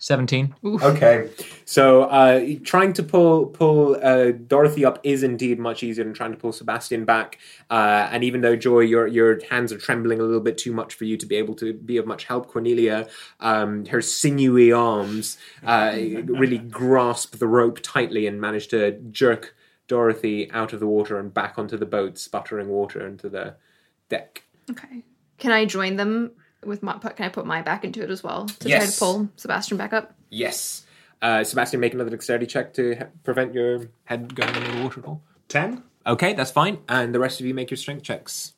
17. 0.00 0.54
Okay, 0.64 1.28
so 1.66 2.04
uh, 2.04 2.40
trying 2.64 2.94
to 2.94 3.02
pull 3.02 3.46
pull 3.46 3.98
uh, 4.02 4.32
Dorothy 4.32 4.82
up 4.82 4.98
is 5.02 5.22
indeed 5.22 5.58
much 5.58 5.82
easier 5.82 6.04
than 6.04 6.14
trying 6.14 6.32
to 6.32 6.38
pull 6.38 6.52
Sebastian 6.52 7.04
back. 7.04 7.38
Uh, 7.68 8.08
and 8.10 8.24
even 8.24 8.40
though 8.40 8.56
Joy, 8.56 8.80
your 8.80 9.06
your 9.06 9.44
hands 9.50 9.72
are 9.72 9.78
trembling 9.78 10.18
a 10.18 10.22
little 10.22 10.40
bit 10.40 10.56
too 10.56 10.72
much 10.72 10.94
for 10.94 11.04
you 11.04 11.18
to 11.18 11.26
be 11.26 11.36
able 11.36 11.54
to 11.56 11.74
be 11.74 11.98
of 11.98 12.06
much 12.06 12.24
help, 12.24 12.48
Cornelia, 12.48 13.08
um, 13.40 13.84
her 13.86 14.00
sinewy 14.00 14.72
arms 14.72 15.36
uh, 15.64 15.92
really 16.24 16.58
grasp 16.58 17.36
the 17.36 17.46
rope 17.46 17.80
tightly 17.82 18.26
and 18.26 18.40
manage 18.40 18.68
to 18.68 18.92
jerk 19.10 19.54
Dorothy 19.86 20.50
out 20.50 20.72
of 20.72 20.80
the 20.80 20.86
water 20.86 21.18
and 21.18 21.32
back 21.32 21.58
onto 21.58 21.76
the 21.76 21.84
boat, 21.84 22.16
sputtering 22.16 22.68
water 22.68 23.06
into 23.06 23.28
the 23.28 23.56
deck. 24.08 24.44
okay. 24.70 25.04
Can 25.36 25.52
I 25.52 25.66
join 25.66 25.96
them 25.96 26.32
with 26.64 26.82
my? 26.82 26.98
Can 26.98 27.26
I 27.26 27.28
put 27.28 27.46
my 27.46 27.62
back 27.62 27.84
into 27.84 28.02
it 28.02 28.10
as 28.10 28.22
well 28.22 28.46
to 28.46 28.68
Yes. 28.68 28.82
try 28.82 28.90
to 28.90 28.98
pull 29.12 29.28
Sebastian 29.36 29.76
back 29.76 29.92
up? 29.92 30.14
Yes. 30.30 30.84
Uh, 31.22 31.44
Sebastian, 31.44 31.80
make 31.80 31.92
another 31.94 32.10
dexterity 32.10 32.46
check 32.46 32.72
to 32.74 32.94
he- 32.94 33.04
prevent 33.24 33.52
your 33.54 33.88
head 34.04 34.34
going 34.34 34.54
into 34.54 34.70
the 34.72 34.82
water 34.82 35.00
at 35.00 35.06
all. 35.06 35.22
10? 35.48 35.82
Okay, 36.06 36.32
that's 36.32 36.50
fine. 36.50 36.78
And 36.88 37.14
the 37.14 37.18
rest 37.18 37.40
of 37.40 37.46
you 37.46 37.52
make 37.52 37.70
your 37.70 37.76
strength 37.76 38.02
checks. 38.04 38.54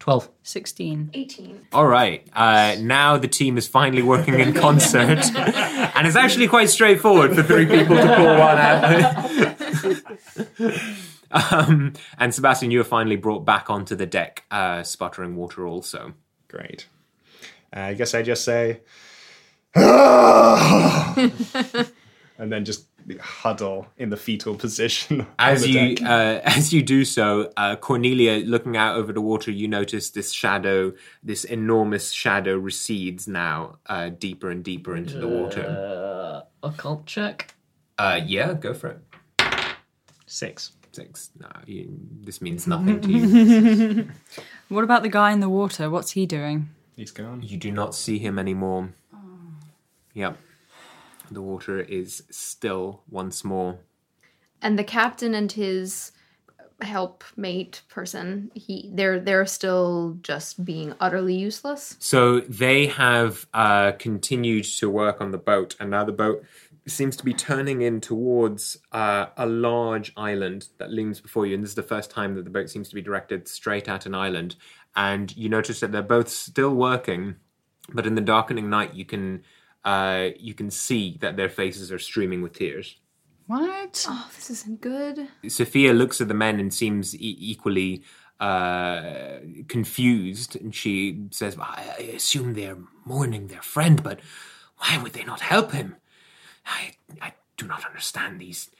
12. 0.00 0.28
16. 0.42 1.10
18. 1.14 1.66
All 1.72 1.86
right. 1.86 2.24
Uh, 2.32 2.76
now 2.78 3.16
the 3.16 3.26
team 3.26 3.56
is 3.58 3.66
finally 3.66 4.02
working 4.02 4.38
in 4.38 4.52
concert, 4.52 5.24
and 5.36 6.06
it's 6.06 6.14
actually 6.14 6.46
quite 6.46 6.68
straightforward 6.70 7.34
for 7.34 7.42
three 7.42 7.66
people 7.66 7.96
to 7.96 8.14
pull 8.16 8.26
one 8.26 8.58
out. 8.58 9.26
um, 11.52 11.92
and 12.18 12.34
Sebastian, 12.34 12.70
you 12.70 12.80
are 12.80 12.84
finally 12.84 13.16
brought 13.16 13.44
back 13.44 13.68
onto 13.70 13.96
the 13.96 14.06
deck, 14.06 14.44
uh, 14.50 14.82
sputtering 14.84 15.34
water 15.36 15.66
also. 15.66 16.14
Great. 16.48 16.86
I 17.72 17.94
guess 17.94 18.14
I 18.14 18.22
just 18.22 18.44
say, 18.44 18.80
and 19.74 21.32
then 22.38 22.64
just 22.64 22.86
huddle 23.20 23.86
in 23.98 24.10
the 24.10 24.16
fetal 24.16 24.54
position. 24.54 25.26
As 25.38 25.66
you 25.66 25.96
uh, 26.04 26.40
as 26.44 26.72
you 26.72 26.82
do 26.82 27.04
so, 27.04 27.52
uh, 27.56 27.76
Cornelia, 27.76 28.44
looking 28.44 28.76
out 28.76 28.96
over 28.96 29.12
the 29.12 29.20
water, 29.20 29.50
you 29.50 29.68
notice 29.68 30.10
this 30.10 30.32
shadow, 30.32 30.92
this 31.22 31.44
enormous 31.44 32.12
shadow, 32.12 32.56
recedes 32.56 33.28
now 33.28 33.78
uh, 33.86 34.08
deeper 34.08 34.50
and 34.50 34.64
deeper 34.64 34.96
into 34.96 35.18
the 35.18 35.28
water. 35.28 35.66
Uh, 35.66 36.66
occult 36.66 37.06
check. 37.06 37.54
Uh, 37.98 38.20
yeah, 38.24 38.54
go 38.54 38.74
for 38.74 38.88
it. 38.88 39.00
Six. 40.26 40.72
Six. 40.96 41.30
No, 41.38 41.50
you, 41.66 41.90
this 42.22 42.40
means 42.40 42.66
nothing 42.74 43.02
to 43.02 43.08
you. 43.10 44.08
What 44.68 44.82
about 44.82 45.02
the 45.02 45.10
guy 45.10 45.30
in 45.30 45.40
the 45.40 45.48
water? 45.50 45.90
What's 45.90 46.12
he 46.12 46.24
doing? 46.24 46.70
He's 46.96 47.10
gone. 47.10 47.42
You 47.42 47.58
do 47.58 47.70
not 47.70 47.94
see 47.94 48.18
him 48.18 48.38
anymore. 48.38 48.94
Yep. 50.14 50.38
The 51.30 51.42
water 51.42 51.80
is 51.80 52.22
still 52.30 53.02
once 53.10 53.44
more. 53.44 53.78
And 54.62 54.78
the 54.78 54.84
captain 54.84 55.34
and 55.34 55.52
his 55.52 56.12
helpmate 56.80 57.82
person, 57.90 58.50
he 58.54 58.90
they're 58.94 59.20
they're 59.20 59.44
still 59.44 60.18
just 60.22 60.64
being 60.64 60.94
utterly 60.98 61.34
useless. 61.34 61.96
So 61.98 62.40
they 62.40 62.86
have 62.86 63.46
uh, 63.52 63.92
continued 63.92 64.64
to 64.78 64.88
work 64.88 65.20
on 65.20 65.30
the 65.30 65.38
boat, 65.38 65.76
and 65.78 65.90
now 65.90 66.04
the 66.04 66.12
boat 66.12 66.42
seems 66.86 67.16
to 67.16 67.24
be 67.24 67.34
turning 67.34 67.82
in 67.82 68.00
towards 68.00 68.76
uh, 68.92 69.26
a 69.36 69.46
large 69.46 70.12
island 70.16 70.68
that 70.78 70.90
looms 70.90 71.20
before 71.20 71.46
you. 71.46 71.54
And 71.54 71.62
this 71.62 71.70
is 71.70 71.76
the 71.76 71.82
first 71.82 72.10
time 72.10 72.34
that 72.34 72.44
the 72.44 72.50
boat 72.50 72.70
seems 72.70 72.88
to 72.88 72.94
be 72.94 73.02
directed 73.02 73.48
straight 73.48 73.88
at 73.88 74.06
an 74.06 74.14
island. 74.14 74.56
And 74.94 75.36
you 75.36 75.48
notice 75.48 75.80
that 75.80 75.92
they're 75.92 76.02
both 76.02 76.28
still 76.28 76.74
working, 76.74 77.36
but 77.92 78.06
in 78.06 78.14
the 78.14 78.20
darkening 78.20 78.70
night, 78.70 78.94
you 78.94 79.04
can 79.04 79.42
uh, 79.84 80.30
you 80.38 80.52
can 80.52 80.70
see 80.70 81.16
that 81.20 81.36
their 81.36 81.48
faces 81.48 81.92
are 81.92 81.98
streaming 81.98 82.42
with 82.42 82.54
tears. 82.54 82.96
What? 83.46 84.04
Oh, 84.08 84.28
this 84.34 84.50
isn't 84.50 84.80
good. 84.80 85.28
Sophia 85.46 85.92
looks 85.92 86.20
at 86.20 86.26
the 86.26 86.34
men 86.34 86.58
and 86.58 86.74
seems 86.74 87.14
e- 87.14 87.36
equally 87.38 88.02
uh, 88.40 89.38
confused, 89.68 90.56
and 90.56 90.74
she 90.74 91.26
says, 91.30 91.56
well, 91.56 91.68
"I 91.70 91.94
I 91.98 92.02
assume 92.16 92.54
they're 92.54 92.78
mourning 93.04 93.46
their 93.46 93.62
friend, 93.62 94.02
but 94.02 94.18
why 94.78 95.00
would 95.00 95.12
they 95.12 95.24
not 95.24 95.40
help 95.40 95.72
him? 95.72 95.96
I, 96.66 96.92
I 97.20 97.32
do 97.56 97.66
not 97.66 97.84
understand 97.86 98.40
these 98.40 98.70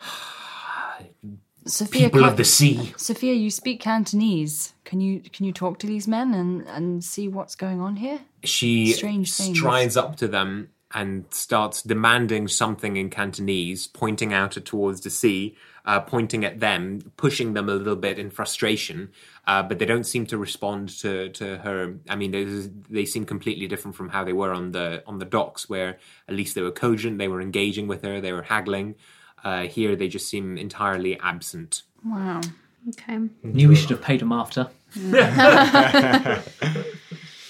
Sophia, 1.66 2.04
people 2.04 2.20
can't- 2.20 2.32
of 2.32 2.36
the 2.36 2.44
sea." 2.44 2.94
Sophia, 2.96 3.34
you 3.34 3.50
speak 3.50 3.80
Cantonese. 3.80 4.72
Can 4.84 5.00
you 5.00 5.20
can 5.20 5.44
you 5.44 5.52
talk 5.52 5.78
to 5.80 5.86
these 5.86 6.06
men 6.06 6.32
and, 6.34 6.66
and 6.68 7.04
see 7.04 7.28
what's 7.28 7.54
going 7.54 7.80
on 7.80 7.96
here? 7.96 8.20
She 8.44 8.92
Strange 8.92 9.32
things. 9.32 9.58
strides 9.58 9.96
up 9.96 10.16
to 10.16 10.28
them 10.28 10.70
and 10.94 11.24
starts 11.30 11.82
demanding 11.82 12.46
something 12.48 12.96
in 12.96 13.10
Cantonese, 13.10 13.86
pointing 13.88 14.32
out 14.32 14.52
towards 14.52 15.00
the 15.00 15.10
sea, 15.10 15.56
uh, 15.86 16.00
pointing 16.00 16.44
at 16.44 16.58
them, 16.60 17.12
pushing 17.16 17.54
them 17.54 17.68
a 17.68 17.74
little 17.74 17.96
bit 17.96 18.18
in 18.18 18.28
frustration. 18.30 19.10
Uh, 19.46 19.62
but 19.62 19.78
they 19.78 19.86
don't 19.86 20.04
seem 20.04 20.26
to 20.26 20.36
respond 20.36 20.88
to, 20.88 21.28
to 21.30 21.58
her. 21.58 21.94
I 22.08 22.16
mean, 22.16 22.32
there's- 22.32 22.68
they 22.90 23.04
seem 23.04 23.24
completely 23.24 23.66
different 23.68 23.96
from 23.96 24.08
how 24.08 24.24
they 24.24 24.32
were 24.32 24.52
on 24.52 24.72
the 24.72 25.02
on 25.06 25.18
the 25.18 25.24
docks, 25.24 25.68
where 25.68 25.98
at 26.28 26.34
least 26.34 26.54
they 26.56 26.62
were 26.62 26.72
cogent, 26.72 27.18
they 27.18 27.28
were 27.28 27.40
engaging 27.40 27.86
with 27.86 28.02
her, 28.02 28.20
they 28.20 28.32
were 28.32 28.42
haggling. 28.42 28.96
Uh, 29.44 29.62
here, 29.62 29.94
they 29.94 30.08
just 30.08 30.28
seem 30.28 30.58
entirely 30.58 31.18
absent. 31.20 31.82
Wow. 32.04 32.40
Okay. 32.88 33.18
Knew 33.44 33.68
we 33.68 33.76
should 33.76 33.90
have 33.90 34.02
paid 34.02 34.20
him 34.22 34.32
after. 34.32 34.68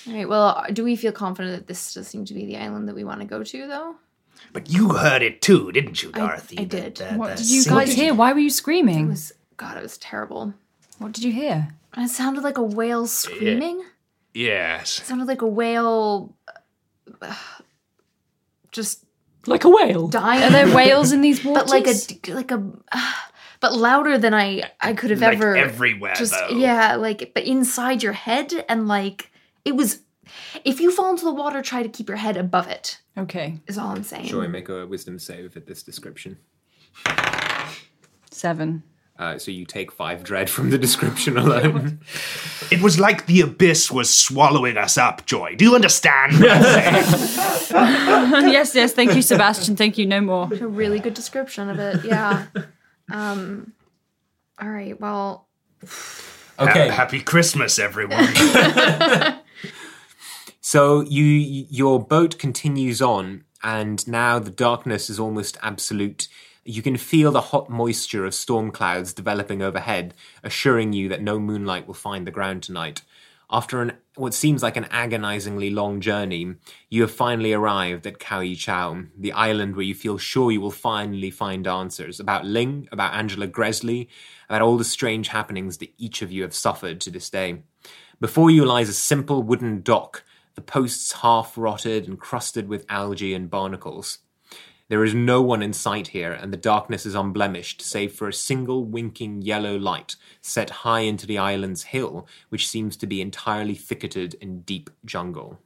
All 0.06 0.12
right. 0.12 0.28
Well, 0.28 0.64
do 0.72 0.84
we 0.84 0.96
feel 0.96 1.12
confident 1.12 1.56
that 1.56 1.66
this 1.66 1.94
does 1.94 2.06
seem 2.08 2.24
to 2.26 2.34
be 2.34 2.46
the 2.46 2.56
island 2.58 2.88
that 2.88 2.94
we 2.94 3.04
want 3.04 3.20
to 3.20 3.26
go 3.26 3.42
to, 3.42 3.66
though? 3.66 3.96
But 4.52 4.70
you 4.70 4.90
heard 4.94 5.22
it 5.22 5.42
too, 5.42 5.70
didn't 5.72 6.02
you, 6.02 6.10
I- 6.14 6.18
Dorothy? 6.18 6.58
I 6.58 6.64
did. 6.64 6.98
What 7.16 7.36
did 7.36 7.50
you 7.50 7.64
guys 7.64 7.92
hear? 7.94 8.14
Why 8.14 8.32
were 8.32 8.38
you 8.38 8.50
screaming? 8.50 9.06
It 9.06 9.08
was 9.08 9.32
God. 9.56 9.76
It 9.76 9.82
was 9.82 9.98
terrible. 9.98 10.54
What 10.98 11.12
did 11.12 11.24
you 11.24 11.32
hear? 11.32 11.68
It 11.96 12.08
sounded 12.10 12.42
like 12.44 12.58
a 12.58 12.62
whale 12.62 13.06
screaming. 13.06 13.82
Yes. 14.34 14.98
It 15.00 15.06
sounded 15.06 15.26
like 15.28 15.42
a 15.42 15.46
whale. 15.46 16.34
uh, 17.22 17.34
just 18.72 19.04
Like 19.46 19.64
a 19.64 19.68
whale. 19.70 20.08
dying. 20.08 20.42
Are 20.42 20.50
there 20.50 20.74
whales 20.74 21.12
in 21.12 21.20
these 21.20 21.44
waters? 21.44 21.62
But 21.64 21.70
like 21.70 21.86
a 21.86 22.32
like 22.34 22.50
a. 22.50 22.62
but 23.60 23.74
louder 23.74 24.18
than 24.18 24.34
I 24.34 24.70
I 24.80 24.92
could 24.92 25.10
have 25.10 25.20
Like 25.20 25.36
ever. 25.36 25.56
everywhere, 25.56 26.14
Just 26.14 26.32
though. 26.32 26.48
yeah, 26.56 26.96
like 26.96 27.32
but 27.34 27.44
inside 27.44 28.02
your 28.02 28.12
head 28.12 28.52
and 28.68 28.88
like 28.88 29.30
it 29.64 29.74
was. 29.76 30.00
If 30.64 30.80
you 30.80 30.90
fall 30.90 31.10
into 31.10 31.24
the 31.24 31.32
water, 31.34 31.62
try 31.62 31.82
to 31.82 31.88
keep 31.88 32.08
your 32.08 32.16
head 32.18 32.36
above 32.36 32.68
it. 32.68 33.00
Okay. 33.16 33.60
Is 33.66 33.78
all 33.78 33.90
I'm 33.90 34.02
saying. 34.02 34.26
Joy, 34.26 34.48
make 34.48 34.68
a 34.68 34.86
wisdom 34.86 35.18
save 35.18 35.56
at 35.56 35.66
this 35.66 35.82
description. 35.82 36.38
Seven. 38.30 38.82
Uh, 39.18 39.38
so 39.38 39.50
you 39.50 39.64
take 39.64 39.90
five 39.90 40.22
dread 40.22 40.50
from 40.50 40.68
the 40.70 40.76
description 40.78 41.36
alone. 41.38 42.00
It 42.68 42.82
was 42.82 42.98
like 42.98 43.26
the 43.26 43.42
abyss 43.42 43.92
was 43.92 44.12
swallowing 44.12 44.76
us 44.76 44.98
up, 44.98 45.24
Joy. 45.24 45.54
Do 45.56 45.64
you 45.64 45.76
understand 45.76 46.32
what 46.40 46.50
I'm 46.50 46.62
saying? 46.64 48.52
yes, 48.52 48.74
yes. 48.74 48.92
Thank 48.92 49.14
you, 49.14 49.22
Sebastian. 49.22 49.76
Thank 49.76 49.98
you. 49.98 50.04
No 50.04 50.20
more. 50.20 50.48
a 50.52 50.66
really 50.66 50.98
good 50.98 51.14
description 51.14 51.70
of 51.70 51.78
it. 51.78 52.04
Yeah. 52.04 52.46
um. 53.12 53.72
All 54.60 54.68
right. 54.68 55.00
Well. 55.00 55.46
Okay. 56.58 56.88
Ha- 56.88 56.94
Happy 56.94 57.20
Christmas, 57.20 57.78
everyone. 57.78 58.26
So 60.68 61.02
you 61.02 61.22
your 61.70 62.04
boat 62.04 62.40
continues 62.40 63.00
on, 63.00 63.44
and 63.62 64.04
now 64.08 64.40
the 64.40 64.50
darkness 64.50 65.08
is 65.08 65.20
almost 65.20 65.56
absolute. 65.62 66.26
You 66.64 66.82
can 66.82 66.96
feel 66.96 67.30
the 67.30 67.52
hot 67.52 67.70
moisture 67.70 68.26
of 68.26 68.34
storm 68.34 68.72
clouds 68.72 69.12
developing 69.12 69.62
overhead, 69.62 70.12
assuring 70.42 70.92
you 70.92 71.08
that 71.08 71.22
no 71.22 71.38
moonlight 71.38 71.86
will 71.86 71.94
find 71.94 72.26
the 72.26 72.32
ground 72.32 72.64
tonight. 72.64 73.02
After 73.48 73.80
an 73.80 73.92
what 74.16 74.34
seems 74.34 74.64
like 74.64 74.76
an 74.76 74.88
agonizingly 74.90 75.70
long 75.70 76.00
journey, 76.00 76.56
you 76.90 77.02
have 77.02 77.12
finally 77.12 77.52
arrived 77.52 78.04
at 78.04 78.18
Kau 78.18 78.40
Yi 78.40 78.56
Chau, 78.56 79.04
the 79.16 79.30
island 79.30 79.76
where 79.76 79.84
you 79.84 79.94
feel 79.94 80.18
sure 80.18 80.50
you 80.50 80.60
will 80.60 80.72
finally 80.72 81.30
find 81.30 81.68
answers 81.68 82.18
about 82.18 82.44
Ling, 82.44 82.88
about 82.90 83.14
Angela 83.14 83.46
Gresley, 83.46 84.08
about 84.48 84.62
all 84.62 84.78
the 84.78 84.84
strange 84.84 85.28
happenings 85.28 85.78
that 85.78 85.94
each 85.96 86.22
of 86.22 86.32
you 86.32 86.42
have 86.42 86.56
suffered 86.56 87.00
to 87.02 87.10
this 87.12 87.30
day. 87.30 87.62
Before 88.20 88.50
you 88.50 88.64
lies 88.64 88.88
a 88.88 88.94
simple 88.94 89.44
wooden 89.44 89.82
dock, 89.82 90.24
the 90.56 90.62
posts 90.62 91.12
half 91.12 91.56
rotted 91.56 92.08
and 92.08 92.18
crusted 92.18 92.66
with 92.66 92.84
algae 92.88 93.34
and 93.34 93.48
barnacles. 93.48 94.18
There 94.88 95.04
is 95.04 95.14
no 95.14 95.42
one 95.42 95.62
in 95.62 95.72
sight 95.72 96.08
here, 96.08 96.32
and 96.32 96.52
the 96.52 96.56
darkness 96.56 97.06
is 97.06 97.14
unblemished, 97.14 97.82
save 97.82 98.12
for 98.12 98.28
a 98.28 98.32
single 98.32 98.84
winking 98.84 99.42
yellow 99.42 99.76
light 99.76 100.16
set 100.40 100.70
high 100.70 101.00
into 101.00 101.26
the 101.26 101.38
island's 101.38 101.84
hill, 101.84 102.26
which 102.50 102.68
seems 102.68 102.96
to 102.98 103.06
be 103.06 103.20
entirely 103.20 103.74
thicketed 103.74 104.34
in 104.34 104.60
deep 104.60 104.90
jungle. 105.04 105.58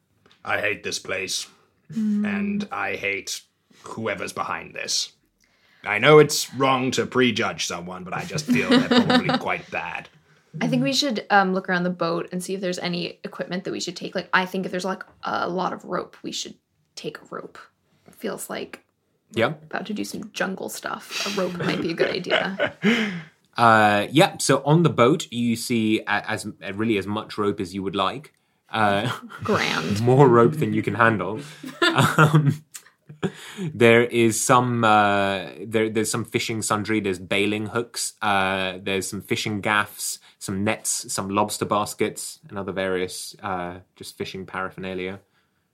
I 0.45 0.61
hate 0.61 0.83
this 0.83 0.99
place. 0.99 1.47
And 1.93 2.69
I 2.71 2.95
hate 2.95 3.43
whoever's 3.83 4.33
behind 4.33 4.75
this. 4.75 5.13
I 5.85 5.99
know 5.99 6.19
it's 6.19 6.53
wrong 6.55 6.91
to 6.93 7.05
prejudge 7.07 7.67
someone, 7.67 8.05
but 8.05 8.15
I 8.15 8.25
just 8.25 8.47
feel 8.47 8.71
they're 8.71 8.89
probably 8.89 9.37
quite 9.39 9.69
bad. 9.71 10.09
I 10.61 10.67
think 10.69 10.83
we 10.83 10.93
should 10.93 11.27
um, 11.31 11.55
look 11.55 11.69
around 11.69 11.85
the 11.85 11.91
boat 11.91 12.29
and 12.33 12.43
see 12.43 12.55
if 12.55 12.61
there's 12.61 12.79
any 12.79 13.19
equipment 13.25 13.65
that 13.65 13.73
we 13.73 13.81
should 13.81 13.97
take. 13.97 14.15
Like, 14.15 14.29
I 14.33 14.47
think 14.47 14.65
if 14.65 14.71
there's 14.73 14.85
like 14.85 15.05
a 15.23 15.49
lot 15.49 15.73
of 15.73 15.85
rope, 15.85 16.17
we 16.23 16.33
should 16.33 16.55
take 16.97 17.19
a 17.19 17.25
rope. 17.31 17.59
Feels 18.11 18.51
like 18.51 18.85
Yep. 19.33 19.63
about 19.65 19.87
to 19.87 19.95
do 19.95 20.05
some 20.05 20.31
jungle 20.33 20.69
stuff. 20.69 21.25
A 21.27 21.41
rope 21.41 21.57
might 21.57 21.81
be 21.81 21.91
a 21.93 21.95
good 21.95 22.11
idea. 22.11 22.75
Uh, 23.57 24.07
yeah. 24.11 24.39
So 24.39 24.63
on 24.65 24.85
the 24.85 24.89
boat, 24.89 25.27
you 25.31 25.55
see 25.57 26.03
as 26.07 26.47
uh, 26.47 26.73
really 26.73 26.97
as 26.97 27.07
much 27.07 27.37
rope 27.37 27.61
as 27.61 27.75
you 27.75 27.83
would 27.83 27.97
like. 27.97 28.33
Uh, 28.71 29.11
Grand. 29.45 30.01
more 30.03 30.29
rope 30.29 30.55
than 30.55 30.73
you 30.73 30.83
can 30.83 30.95
handle. 30.95 31.41
um, 31.83 32.63
there 33.75 34.05
is 34.05 34.41
some 34.41 34.85
uh, 34.85 35.49
there, 35.67 35.91
there's 35.91 36.11
some 36.11 36.25
fishing 36.25 36.63
sundry. 36.63 37.01
There's 37.01 37.19
bailing 37.19 37.67
hooks. 37.67 38.15
Uh, 38.23 38.79
there's 38.81 39.09
some 39.09 39.21
fishing 39.21 39.61
gaffs, 39.61 40.20
some 40.41 40.65
nets, 40.65 41.13
some 41.13 41.29
lobster 41.29 41.67
baskets, 41.67 42.41
and 42.49 42.59
other 42.59 42.73
various 42.73 43.37
uh, 43.43 43.79
just 43.95 44.19
fishing 44.19 44.45
paraphernalia. 44.47 45.21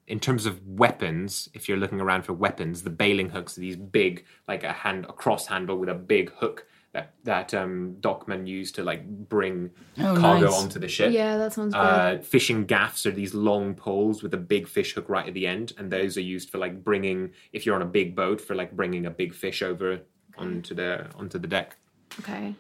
In 0.09 0.21
terms 0.21 0.45
of 0.45 0.65
weapons, 0.67 1.49
if 1.55 1.69
you're 1.69 1.79
looking 1.79 2.01
around 2.01 2.25
for 2.25 2.33
weapons, 2.33 2.83
the 2.83 2.91
bailing 2.91 3.31
hooks 3.31 3.57
are 3.57 3.61
these 3.61 3.77
big, 3.77 4.25
like 4.47 4.65
a 4.65 4.73
hand, 4.73 5.07
a 5.09 5.13
cross 5.13 5.47
handle 5.47 5.79
with 5.79 5.89
a 5.89 5.95
big 5.95 6.31
hook 6.35 6.67
that 6.93 7.13
that 7.25 7.53
um, 7.55 7.97
dockmen 8.01 8.47
use 8.47 8.73
to 8.73 8.83
like 8.83 9.07
bring 9.07 9.71
Oh, 9.99 10.17
cargo 10.17 10.47
nice. 10.47 10.63
onto 10.63 10.79
the 10.81 10.89
ship. 10.89 11.13
Yeah, 11.13 11.37
that 11.39 11.53
sounds 11.53 11.75
Uh, 11.75 12.19
fishing 12.23 12.65
gaffs 12.67 13.07
are 13.07 13.11
these 13.13 13.35
long 13.35 13.75
poles 13.75 14.23
with 14.23 14.33
a 14.35 14.39
big 14.39 14.67
fish 14.67 14.95
hook 14.95 15.09
right 15.09 15.27
at 15.29 15.35
the 15.35 15.47
end, 15.47 15.73
and 15.79 15.91
those 15.93 16.17
are 16.17 16.23
used 16.23 16.51
for 16.51 16.59
like 16.59 16.83
bringing 16.83 17.31
if 17.53 17.67
you're 17.67 17.75
on 17.77 17.83
a 17.83 17.93
big 18.01 18.17
boat 18.17 18.41
for 18.41 18.55
like 18.57 18.73
bringing 18.73 19.07
a 19.07 19.11
big 19.11 19.33
fish 19.35 19.63
over 19.63 20.01
onto 20.39 20.75
the 20.75 21.07
onto 21.17 21.39
the 21.39 21.47
deck. 21.49 21.77
Okay. 22.21 22.55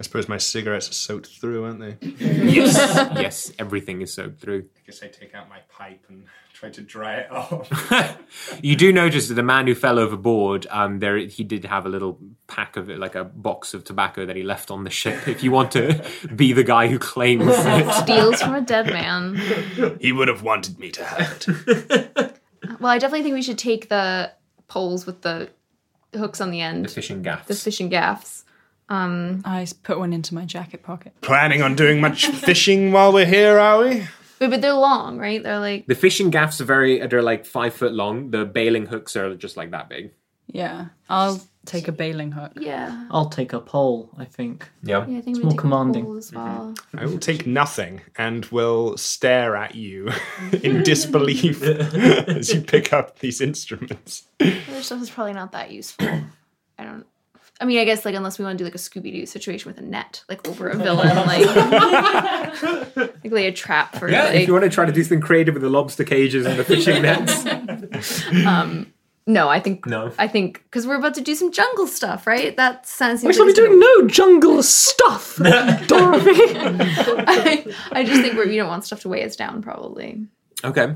I 0.00 0.04
suppose 0.04 0.28
my 0.28 0.38
cigarettes 0.38 0.88
are 0.88 0.94
soaked 0.94 1.26
through, 1.26 1.64
aren't 1.64 1.80
they? 1.80 1.96
Yes, 2.00 2.76
yes, 3.16 3.52
everything 3.58 4.00
is 4.00 4.14
soaked 4.14 4.40
through. 4.40 4.66
I 4.76 4.86
guess 4.86 5.02
I 5.02 5.08
take 5.08 5.34
out 5.34 5.48
my 5.48 5.58
pipe 5.68 6.04
and 6.08 6.24
try 6.52 6.70
to 6.70 6.80
dry 6.80 7.16
it 7.16 7.30
off. 7.30 7.68
You 8.62 8.76
do 8.76 8.92
notice 8.92 9.28
that 9.28 9.34
the 9.34 9.42
man 9.42 9.66
who 9.66 9.74
fell 9.74 9.98
overboard, 9.98 10.66
um, 10.70 10.98
there 11.00 11.16
he 11.16 11.44
did 11.44 11.64
have 11.64 11.86
a 11.86 11.88
little 11.88 12.18
pack 12.46 12.76
of 12.76 12.90
it, 12.90 12.98
like 12.98 13.14
a 13.14 13.24
box 13.24 13.74
of 13.74 13.84
tobacco 13.84 14.26
that 14.26 14.36
he 14.36 14.42
left 14.42 14.70
on 14.70 14.84
the 14.84 14.90
ship. 14.90 15.26
If 15.28 15.42
you 15.42 15.50
want 15.50 15.72
to 15.72 16.04
be 16.34 16.52
the 16.52 16.64
guy 16.64 16.88
who 16.88 16.98
claims 16.98 17.44
it. 17.48 17.92
Steals 17.94 18.40
from 18.40 18.54
a 18.54 18.60
dead 18.60 18.86
man. 18.86 19.36
He 20.00 20.12
would 20.12 20.28
have 20.28 20.42
wanted 20.42 20.78
me 20.78 20.90
to 20.90 21.04
have 21.04 21.44
it. 21.46 22.38
Well, 22.80 22.90
I 22.90 22.98
definitely 22.98 23.22
think 23.22 23.34
we 23.34 23.42
should 23.42 23.58
take 23.58 23.88
the 23.88 24.32
poles 24.68 25.06
with 25.06 25.22
the 25.22 25.50
hooks 26.14 26.40
on 26.40 26.50
the 26.50 26.60
end. 26.60 26.84
The 26.84 26.90
fishing 26.90 27.22
gaffs. 27.22 27.48
The 27.48 27.54
fishing 27.54 27.88
gaffs. 27.88 28.44
Um, 28.88 29.42
I 29.44 29.62
s- 29.62 29.72
put 29.72 29.98
one 29.98 30.12
into 30.12 30.34
my 30.34 30.44
jacket 30.44 30.82
pocket. 30.82 31.12
Planning 31.20 31.62
on 31.62 31.74
doing 31.76 32.00
much 32.00 32.26
fishing 32.26 32.92
while 32.92 33.12
we're 33.12 33.26
here, 33.26 33.58
are 33.58 33.78
we? 33.80 34.06
Wait, 34.40 34.50
but 34.50 34.60
they're 34.60 34.72
long, 34.72 35.18
right? 35.18 35.42
They're 35.42 35.58
like 35.60 35.86
The 35.86 35.94
fishing 35.94 36.30
gaffs 36.30 36.60
are 36.60 36.64
very, 36.64 37.04
they're 37.06 37.22
like 37.22 37.44
five 37.44 37.74
foot 37.74 37.92
long. 37.92 38.30
The 38.30 38.44
bailing 38.44 38.86
hooks 38.86 39.16
are 39.16 39.34
just 39.34 39.56
like 39.56 39.72
that 39.72 39.88
big. 39.88 40.12
Yeah, 40.46 40.86
I'll 41.10 41.42
take 41.66 41.88
a 41.88 41.92
bailing 41.92 42.32
hook. 42.32 42.52
yeah. 42.58 43.06
I'll 43.10 43.28
take 43.28 43.52
a 43.52 43.60
pole, 43.60 44.08
I 44.16 44.24
think. 44.24 44.66
Yeah. 44.82 45.04
Yeah, 45.06 45.18
I 45.18 45.20
think 45.20 45.36
It's 45.36 45.38
we 45.40 45.42
more 45.42 45.50
take 45.50 45.58
a 45.58 45.60
commanding. 45.60 46.04
pole 46.06 46.16
as 46.16 46.32
well. 46.32 46.74
I 46.96 47.04
will 47.04 47.18
take 47.18 47.46
nothing 47.46 48.00
and 48.16 48.46
will 48.46 48.96
stare 48.96 49.54
at 49.56 49.74
you 49.74 50.08
in 50.62 50.82
disbelief 50.82 51.62
as 51.62 52.54
you 52.54 52.62
pick 52.62 52.94
up 52.94 53.18
these 53.18 53.42
instruments. 53.42 54.26
Other 54.40 54.82
stuff 54.82 55.02
is 55.02 55.10
probably 55.10 55.34
not 55.34 55.52
that 55.52 55.70
useful. 55.70 56.06
I 56.78 56.84
don't. 56.84 57.04
I 57.60 57.64
mean, 57.64 57.78
I 57.80 57.84
guess 57.84 58.04
like 58.04 58.14
unless 58.14 58.38
we 58.38 58.44
want 58.44 58.56
to 58.56 58.62
do 58.62 58.66
like 58.66 58.74
a 58.74 58.78
Scooby 58.78 59.12
Doo 59.12 59.26
situation 59.26 59.68
with 59.70 59.78
a 59.78 59.82
net, 59.82 60.22
like 60.28 60.46
over 60.48 60.68
a 60.68 60.76
villain, 60.84 61.16
like 61.16 61.46
like 63.24 63.32
lay 63.32 63.46
a 63.46 63.52
trap 63.52 63.96
for 63.96 64.08
Yeah, 64.10 64.24
like. 64.26 64.34
if 64.36 64.46
you 64.46 64.52
want 64.52 64.64
to 64.64 64.70
try 64.70 64.84
to 64.86 64.92
do 64.92 65.02
something 65.02 65.20
creative 65.20 65.54
with 65.54 65.62
the 65.62 65.70
lobster 65.70 66.04
cages 66.04 66.46
and 66.46 66.58
the 66.58 66.64
fishing 66.64 67.02
nets. 67.02 68.24
um, 68.46 68.92
no, 69.26 69.48
I 69.48 69.60
think 69.60 69.84
No. 69.86 70.12
I 70.18 70.26
think 70.28 70.62
because 70.64 70.86
we're 70.86 70.96
about 70.96 71.14
to 71.14 71.20
do 71.20 71.34
some 71.34 71.52
jungle 71.52 71.86
stuff, 71.86 72.26
right? 72.26 72.56
That 72.56 72.86
sounds. 72.86 73.22
We 73.24 73.32
shall 73.32 73.44
be 73.46 73.52
doing 73.52 73.78
no 73.78 74.06
jungle 74.06 74.62
stuff, 74.62 75.36
Dorothy. 75.36 76.32
I, 76.56 77.66
I 77.92 78.04
just 78.04 78.22
think 78.22 78.36
we're, 78.36 78.46
we 78.48 78.56
don't 78.56 78.68
want 78.68 78.84
stuff 78.84 79.00
to 79.00 79.08
weigh 79.08 79.24
us 79.24 79.36
down, 79.36 79.62
probably. 79.62 80.26
Okay. 80.64 80.94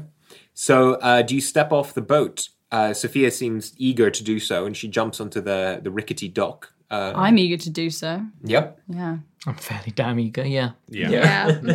So, 0.54 0.94
uh, 0.94 1.22
do 1.22 1.34
you 1.34 1.40
step 1.40 1.72
off 1.72 1.92
the 1.94 2.00
boat? 2.02 2.48
Uh, 2.72 2.92
Sophia 2.92 3.30
seems 3.30 3.74
eager 3.76 4.10
to 4.10 4.24
do 4.24 4.40
so, 4.40 4.66
and 4.66 4.76
she 4.76 4.88
jumps 4.88 5.20
onto 5.20 5.40
the, 5.40 5.78
the 5.82 5.90
rickety 5.90 6.26
dock. 6.26 6.72
Uh, 6.90 7.12
I'm 7.14 7.38
eager 7.38 7.56
to 7.58 7.70
do 7.70 7.90
so. 7.90 8.22
Yep. 8.42 8.80
Yeah. 8.88 9.18
I'm 9.46 9.54
fairly 9.54 9.92
damn 9.94 10.18
eager, 10.18 10.44
yeah. 10.44 10.70
Yeah. 10.88 11.60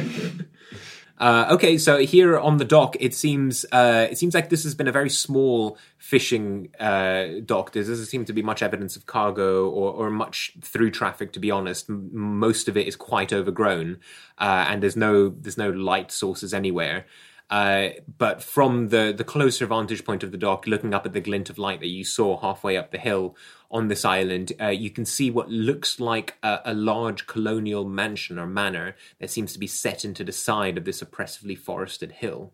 Uh, 1.19 1.47
okay, 1.49 1.79
so 1.79 1.97
here 1.97 2.37
on 2.37 2.57
the 2.57 2.65
dock, 2.65 2.95
it 2.99 3.13
seems 3.13 3.65
uh, 3.71 4.07
it 4.09 4.17
seems 4.19 4.35
like 4.35 4.49
this 4.49 4.63
has 4.63 4.75
been 4.75 4.87
a 4.87 4.91
very 4.91 5.09
small 5.09 5.77
fishing 5.97 6.69
uh, 6.79 7.25
dock. 7.43 7.71
There 7.71 7.81
doesn't 7.81 8.05
seem 8.05 8.23
to 8.25 8.33
be 8.33 8.43
much 8.43 8.61
evidence 8.61 8.95
of 8.95 9.07
cargo 9.07 9.67
or, 9.67 9.91
or 9.93 10.09
much 10.11 10.53
through 10.61 10.91
traffic. 10.91 11.33
To 11.33 11.39
be 11.39 11.49
honest, 11.49 11.89
M- 11.89 12.09
most 12.13 12.67
of 12.67 12.77
it 12.77 12.87
is 12.87 12.95
quite 12.95 13.33
overgrown, 13.33 13.97
uh, 14.37 14.65
and 14.69 14.83
there's 14.83 14.95
no 14.95 15.29
there's 15.29 15.57
no 15.57 15.71
light 15.71 16.11
sources 16.11 16.53
anywhere. 16.53 17.07
Uh, 17.49 17.89
but 18.17 18.43
from 18.43 18.89
the 18.89 19.13
the 19.17 19.23
closer 19.23 19.65
vantage 19.65 20.03
point 20.03 20.23
of 20.23 20.31
the 20.31 20.37
dock, 20.37 20.67
looking 20.67 20.93
up 20.93 21.05
at 21.05 21.13
the 21.13 21.21
glint 21.21 21.49
of 21.49 21.57
light 21.57 21.79
that 21.79 21.87
you 21.87 22.03
saw 22.03 22.37
halfway 22.37 22.75
up 22.75 22.91
the 22.91 22.97
hill 22.97 23.35
on 23.71 23.87
this 23.87 24.03
island, 24.03 24.51
uh, 24.61 24.67
you 24.67 24.89
can 24.89 25.05
see 25.05 25.31
what 25.31 25.49
looks 25.49 25.99
like 25.99 26.35
a, 26.43 26.59
a 26.65 26.73
large 26.73 27.25
colonial 27.25 27.85
mansion 27.85 28.37
or 28.37 28.45
manor 28.45 28.95
that 29.19 29.29
seems 29.29 29.53
to 29.53 29.59
be 29.59 29.67
set 29.67 30.03
into 30.03 30.23
the 30.23 30.31
side 30.31 30.77
of 30.77 30.83
this 30.83 31.01
oppressively 31.01 31.55
forested 31.55 32.11
hill. 32.13 32.51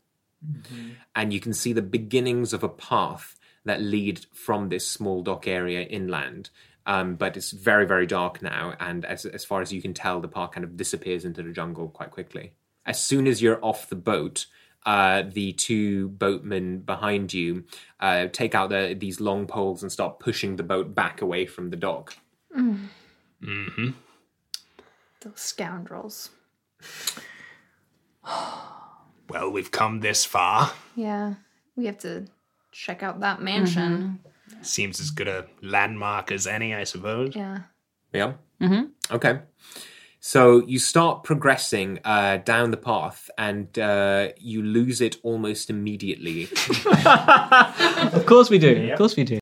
And 1.15 1.33
you 1.33 1.39
can 1.39 1.53
see 1.53 1.73
the 1.73 1.81
beginnings 1.81 2.53
of 2.53 2.63
a 2.63 2.69
path 2.69 3.39
that 3.65 3.81
lead 3.81 4.25
from 4.33 4.69
this 4.69 4.87
small 4.87 5.23
dock 5.23 5.47
area 5.47 5.81
inland. 5.81 6.49
Um, 6.85 7.15
but 7.15 7.37
it's 7.37 7.51
very, 7.51 7.87
very 7.87 8.05
dark 8.05 8.41
now, 8.41 8.75
and 8.77 9.05
as 9.05 9.25
as 9.25 9.45
far 9.45 9.61
as 9.61 9.71
you 9.71 9.81
can 9.81 9.93
tell, 9.93 10.19
the 10.19 10.27
path 10.27 10.51
kind 10.51 10.65
of 10.65 10.75
disappears 10.75 11.23
into 11.23 11.41
the 11.41 11.53
jungle 11.53 11.87
quite 11.87 12.11
quickly. 12.11 12.51
As 12.85 13.01
soon 13.01 13.25
as 13.25 13.41
you're 13.41 13.63
off 13.63 13.87
the 13.87 13.95
boat, 13.95 14.47
uh, 14.85 15.23
the 15.31 15.53
two 15.53 16.09
boatmen 16.09 16.79
behind 16.79 17.33
you 17.33 17.63
uh, 17.99 18.27
take 18.31 18.53
out 18.55 18.69
the, 18.69 18.95
these 18.99 19.19
long 19.19 19.47
poles 19.47 19.81
and 19.81 19.91
start 19.91 20.19
pushing 20.19 20.55
the 20.55 20.63
boat 20.63 20.93
back 20.93 21.21
away 21.21 21.45
from 21.45 21.69
the 21.69 21.77
dock. 21.77 22.15
Mm. 22.57 22.87
Mm-hmm. 23.41 23.89
Those 25.21 25.39
scoundrels. 25.39 26.29
Well, 29.29 29.51
we've 29.51 29.71
come 29.71 30.01
this 30.01 30.25
far. 30.25 30.71
Yeah, 30.95 31.35
we 31.75 31.85
have 31.85 31.97
to 31.99 32.25
check 32.71 33.03
out 33.03 33.21
that 33.21 33.41
mansion. 33.41 34.19
Seems 34.61 34.99
as 34.99 35.09
good 35.09 35.27
a 35.27 35.47
landmark 35.61 36.31
as 36.31 36.45
any, 36.45 36.75
I 36.75 36.83
suppose. 36.83 37.35
Yeah. 37.35 37.59
Yeah. 38.13 38.33
Mm-hmm. 38.61 39.15
Okay. 39.15 39.39
So 40.25 40.65
you 40.65 40.79
start 40.79 41.25
progressing 41.25 41.99
uh, 42.05 42.37
down 42.37 42.71
the 42.71 42.77
path, 42.77 43.29
and 43.37 43.77
uh, 43.77 44.29
you 44.37 44.61
lose 44.61 45.01
it 45.01 45.17
almost 45.21 45.69
immediately. 45.69 46.47
Of 48.13 48.25
course 48.25 48.49
we 48.49 48.57
do. 48.57 48.89
Of 48.91 48.97
course 48.97 49.17
we 49.17 49.25
do. 49.25 49.39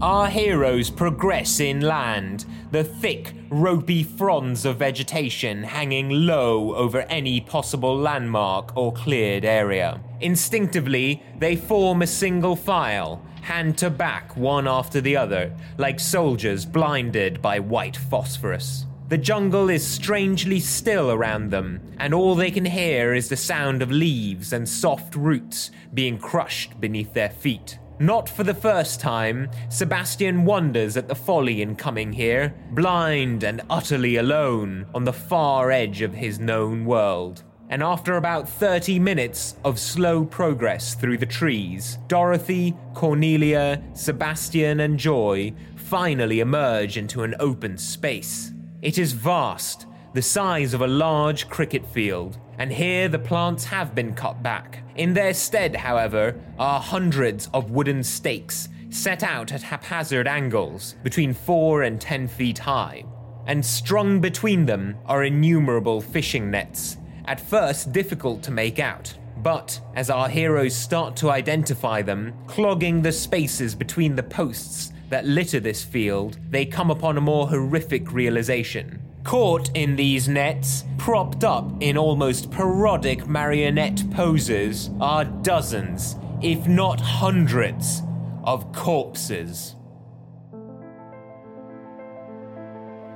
Our 0.00 0.28
heroes 0.28 0.90
progress 0.90 1.58
inland, 1.58 2.44
the 2.70 2.84
thick, 2.84 3.34
ropey 3.48 4.04
fronds 4.04 4.64
of 4.64 4.76
vegetation 4.76 5.64
hanging 5.64 6.10
low 6.10 6.72
over 6.76 7.00
any 7.02 7.40
possible 7.40 7.96
landmark 7.96 8.76
or 8.76 8.92
cleared 8.92 9.44
area. 9.44 10.00
Instinctively, 10.20 11.20
they 11.40 11.56
form 11.56 12.02
a 12.02 12.06
single 12.06 12.54
file, 12.54 13.26
hand 13.42 13.76
to 13.78 13.90
back, 13.90 14.36
one 14.36 14.68
after 14.68 15.00
the 15.00 15.16
other, 15.16 15.52
like 15.78 15.98
soldiers 15.98 16.64
blinded 16.64 17.42
by 17.42 17.58
white 17.58 17.96
phosphorus. 17.96 18.86
The 19.10 19.18
jungle 19.18 19.70
is 19.70 19.84
strangely 19.84 20.60
still 20.60 21.10
around 21.10 21.50
them, 21.50 21.80
and 21.98 22.14
all 22.14 22.36
they 22.36 22.52
can 22.52 22.64
hear 22.64 23.12
is 23.12 23.28
the 23.28 23.34
sound 23.34 23.82
of 23.82 23.90
leaves 23.90 24.52
and 24.52 24.68
soft 24.68 25.16
roots 25.16 25.72
being 25.92 26.16
crushed 26.16 26.80
beneath 26.80 27.12
their 27.12 27.30
feet. 27.30 27.80
Not 27.98 28.28
for 28.28 28.44
the 28.44 28.54
first 28.54 29.00
time, 29.00 29.50
Sebastian 29.68 30.44
wonders 30.44 30.96
at 30.96 31.08
the 31.08 31.16
folly 31.16 31.60
in 31.60 31.74
coming 31.74 32.12
here, 32.12 32.54
blind 32.70 33.42
and 33.42 33.62
utterly 33.68 34.14
alone 34.14 34.86
on 34.94 35.02
the 35.02 35.12
far 35.12 35.72
edge 35.72 36.02
of 36.02 36.14
his 36.14 36.38
known 36.38 36.84
world. 36.84 37.42
And 37.68 37.82
after 37.82 38.16
about 38.16 38.48
30 38.48 39.00
minutes 39.00 39.56
of 39.64 39.80
slow 39.80 40.24
progress 40.24 40.94
through 40.94 41.18
the 41.18 41.26
trees, 41.26 41.98
Dorothy, 42.06 42.76
Cornelia, 42.94 43.82
Sebastian, 43.92 44.78
and 44.78 44.96
Joy 44.96 45.52
finally 45.74 46.38
emerge 46.38 46.96
into 46.96 47.24
an 47.24 47.34
open 47.40 47.76
space. 47.76 48.52
It 48.82 48.96
is 48.96 49.12
vast, 49.12 49.86
the 50.14 50.22
size 50.22 50.72
of 50.72 50.80
a 50.80 50.86
large 50.86 51.50
cricket 51.50 51.86
field, 51.86 52.38
and 52.56 52.72
here 52.72 53.08
the 53.08 53.18
plants 53.18 53.64
have 53.64 53.94
been 53.94 54.14
cut 54.14 54.42
back. 54.42 54.82
In 54.96 55.12
their 55.12 55.34
stead, 55.34 55.76
however, 55.76 56.40
are 56.58 56.80
hundreds 56.80 57.50
of 57.52 57.70
wooden 57.70 58.02
stakes 58.02 58.70
set 58.88 59.22
out 59.22 59.52
at 59.52 59.62
haphazard 59.62 60.26
angles 60.26 60.96
between 61.02 61.34
4 61.34 61.82
and 61.82 62.00
10 62.00 62.26
feet 62.26 62.58
high. 62.58 63.04
And 63.46 63.64
strung 63.64 64.18
between 64.18 64.64
them 64.64 64.96
are 65.04 65.24
innumerable 65.24 66.00
fishing 66.00 66.50
nets, 66.50 66.96
at 67.26 67.38
first 67.38 67.92
difficult 67.92 68.42
to 68.44 68.50
make 68.50 68.78
out. 68.78 69.14
But 69.42 69.78
as 69.94 70.08
our 70.08 70.28
heroes 70.28 70.74
start 70.74 71.16
to 71.16 71.30
identify 71.30 72.00
them, 72.00 72.32
clogging 72.46 73.02
the 73.02 73.12
spaces 73.12 73.74
between 73.74 74.16
the 74.16 74.22
posts 74.22 74.92
that 75.10 75.26
litter 75.26 75.60
this 75.60 75.84
field, 75.84 76.38
they 76.50 76.64
come 76.64 76.90
upon 76.90 77.18
a 77.18 77.20
more 77.20 77.48
horrific 77.48 78.12
realization. 78.12 79.00
Caught 79.24 79.76
in 79.76 79.96
these 79.96 80.28
nets, 80.28 80.84
propped 80.96 81.44
up 81.44 81.70
in 81.80 81.98
almost 81.98 82.50
parodic 82.50 83.26
marionette 83.26 84.02
poses, 84.12 84.90
are 85.00 85.24
dozens, 85.24 86.16
if 86.40 86.66
not 86.66 87.00
hundreds, 87.00 88.02
of 88.44 88.72
corpses. 88.72 89.76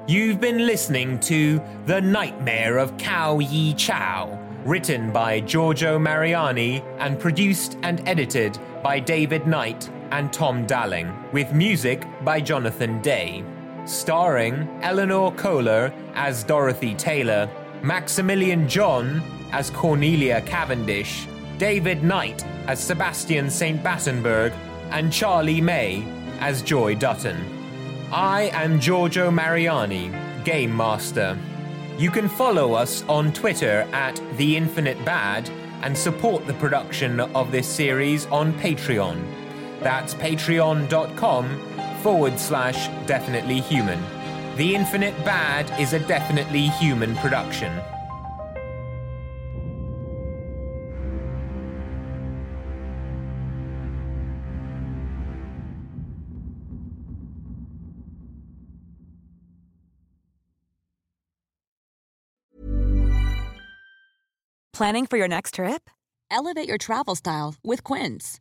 You've 0.07 0.41
been 0.41 0.67
listening 0.67 1.19
to 1.21 1.63
The 1.87 2.01
Nightmare 2.01 2.77
of 2.77 2.99
Kau 2.99 3.39
Yi 3.39 3.73
Chau, 3.73 4.39
written 4.67 5.11
by 5.11 5.41
Giorgio 5.41 5.99
Mariani 5.99 6.83
and 6.99 7.19
produced 7.19 7.79
and 7.83 8.07
edited 8.07 8.59
by 8.83 9.01
David 9.01 9.47
Knight 9.47 9.89
and 10.15 10.33
Tom 10.33 10.65
Dalling, 10.65 11.13
with 11.33 11.53
music 11.53 12.07
by 12.23 12.41
Jonathan 12.41 13.03
Day. 13.03 13.45
starring 13.85 14.67
Eleanor 14.81 15.33
Kohler 15.33 15.93
as 16.15 16.45
Dorothy 16.45 16.95
Taylor, 16.95 17.51
Maximilian 17.83 18.69
John 18.69 19.21
as 19.53 19.71
Cornelia 19.71 20.41
Cavendish, 20.43 21.27
David 21.59 22.03
Knight 22.03 22.45
as 22.67 22.79
Sebastian 22.79 23.51
St. 23.51 23.83
Battenberg, 23.83 24.53
and 24.91 25.13
Charlie 25.13 25.61
May 25.61 26.07
as 26.41 26.63
Joy 26.63 26.95
Dutton. 26.95 27.37
I 28.13 28.51
am 28.53 28.81
Giorgio 28.81 29.31
Mariani, 29.31 30.13
Game 30.45 30.75
Master. 30.75 31.37
You 31.99 32.11
can 32.11 32.29
follow 32.29 32.73
us 32.73 33.03
on 33.09 33.33
Twitter 33.33 33.87
at 33.93 34.21
The 34.37 34.57
Infinite 34.57 35.05
Bad 35.05 35.51
and 35.83 35.99
support 35.99 36.47
the 36.47 36.55
production 36.55 37.21
of 37.21 37.51
this 37.51 37.69
series 37.69 38.27
on 38.27 38.53
Patreon. 38.55 39.23
That's 39.85 40.15
patreon.com 40.15 41.99
forward 42.03 42.41
slash 42.41 42.89
definitely 43.07 43.61
human. 43.61 44.03
The 44.57 44.75
Infinite 44.75 45.15
Bad 45.27 45.79
is 45.79 45.93
a 45.93 45.99
definitely 46.01 46.69
human 46.69 47.15
production. 47.17 47.83
Planning 64.73 65.07
for 65.07 65.19
your 65.19 65.29
next 65.29 65.55
trip? 65.55 65.91
Elevate 66.31 66.67
your 66.67 66.79
travel 66.79 67.15
style 67.15 67.55
with 67.63 67.85
Quince. 67.85 68.41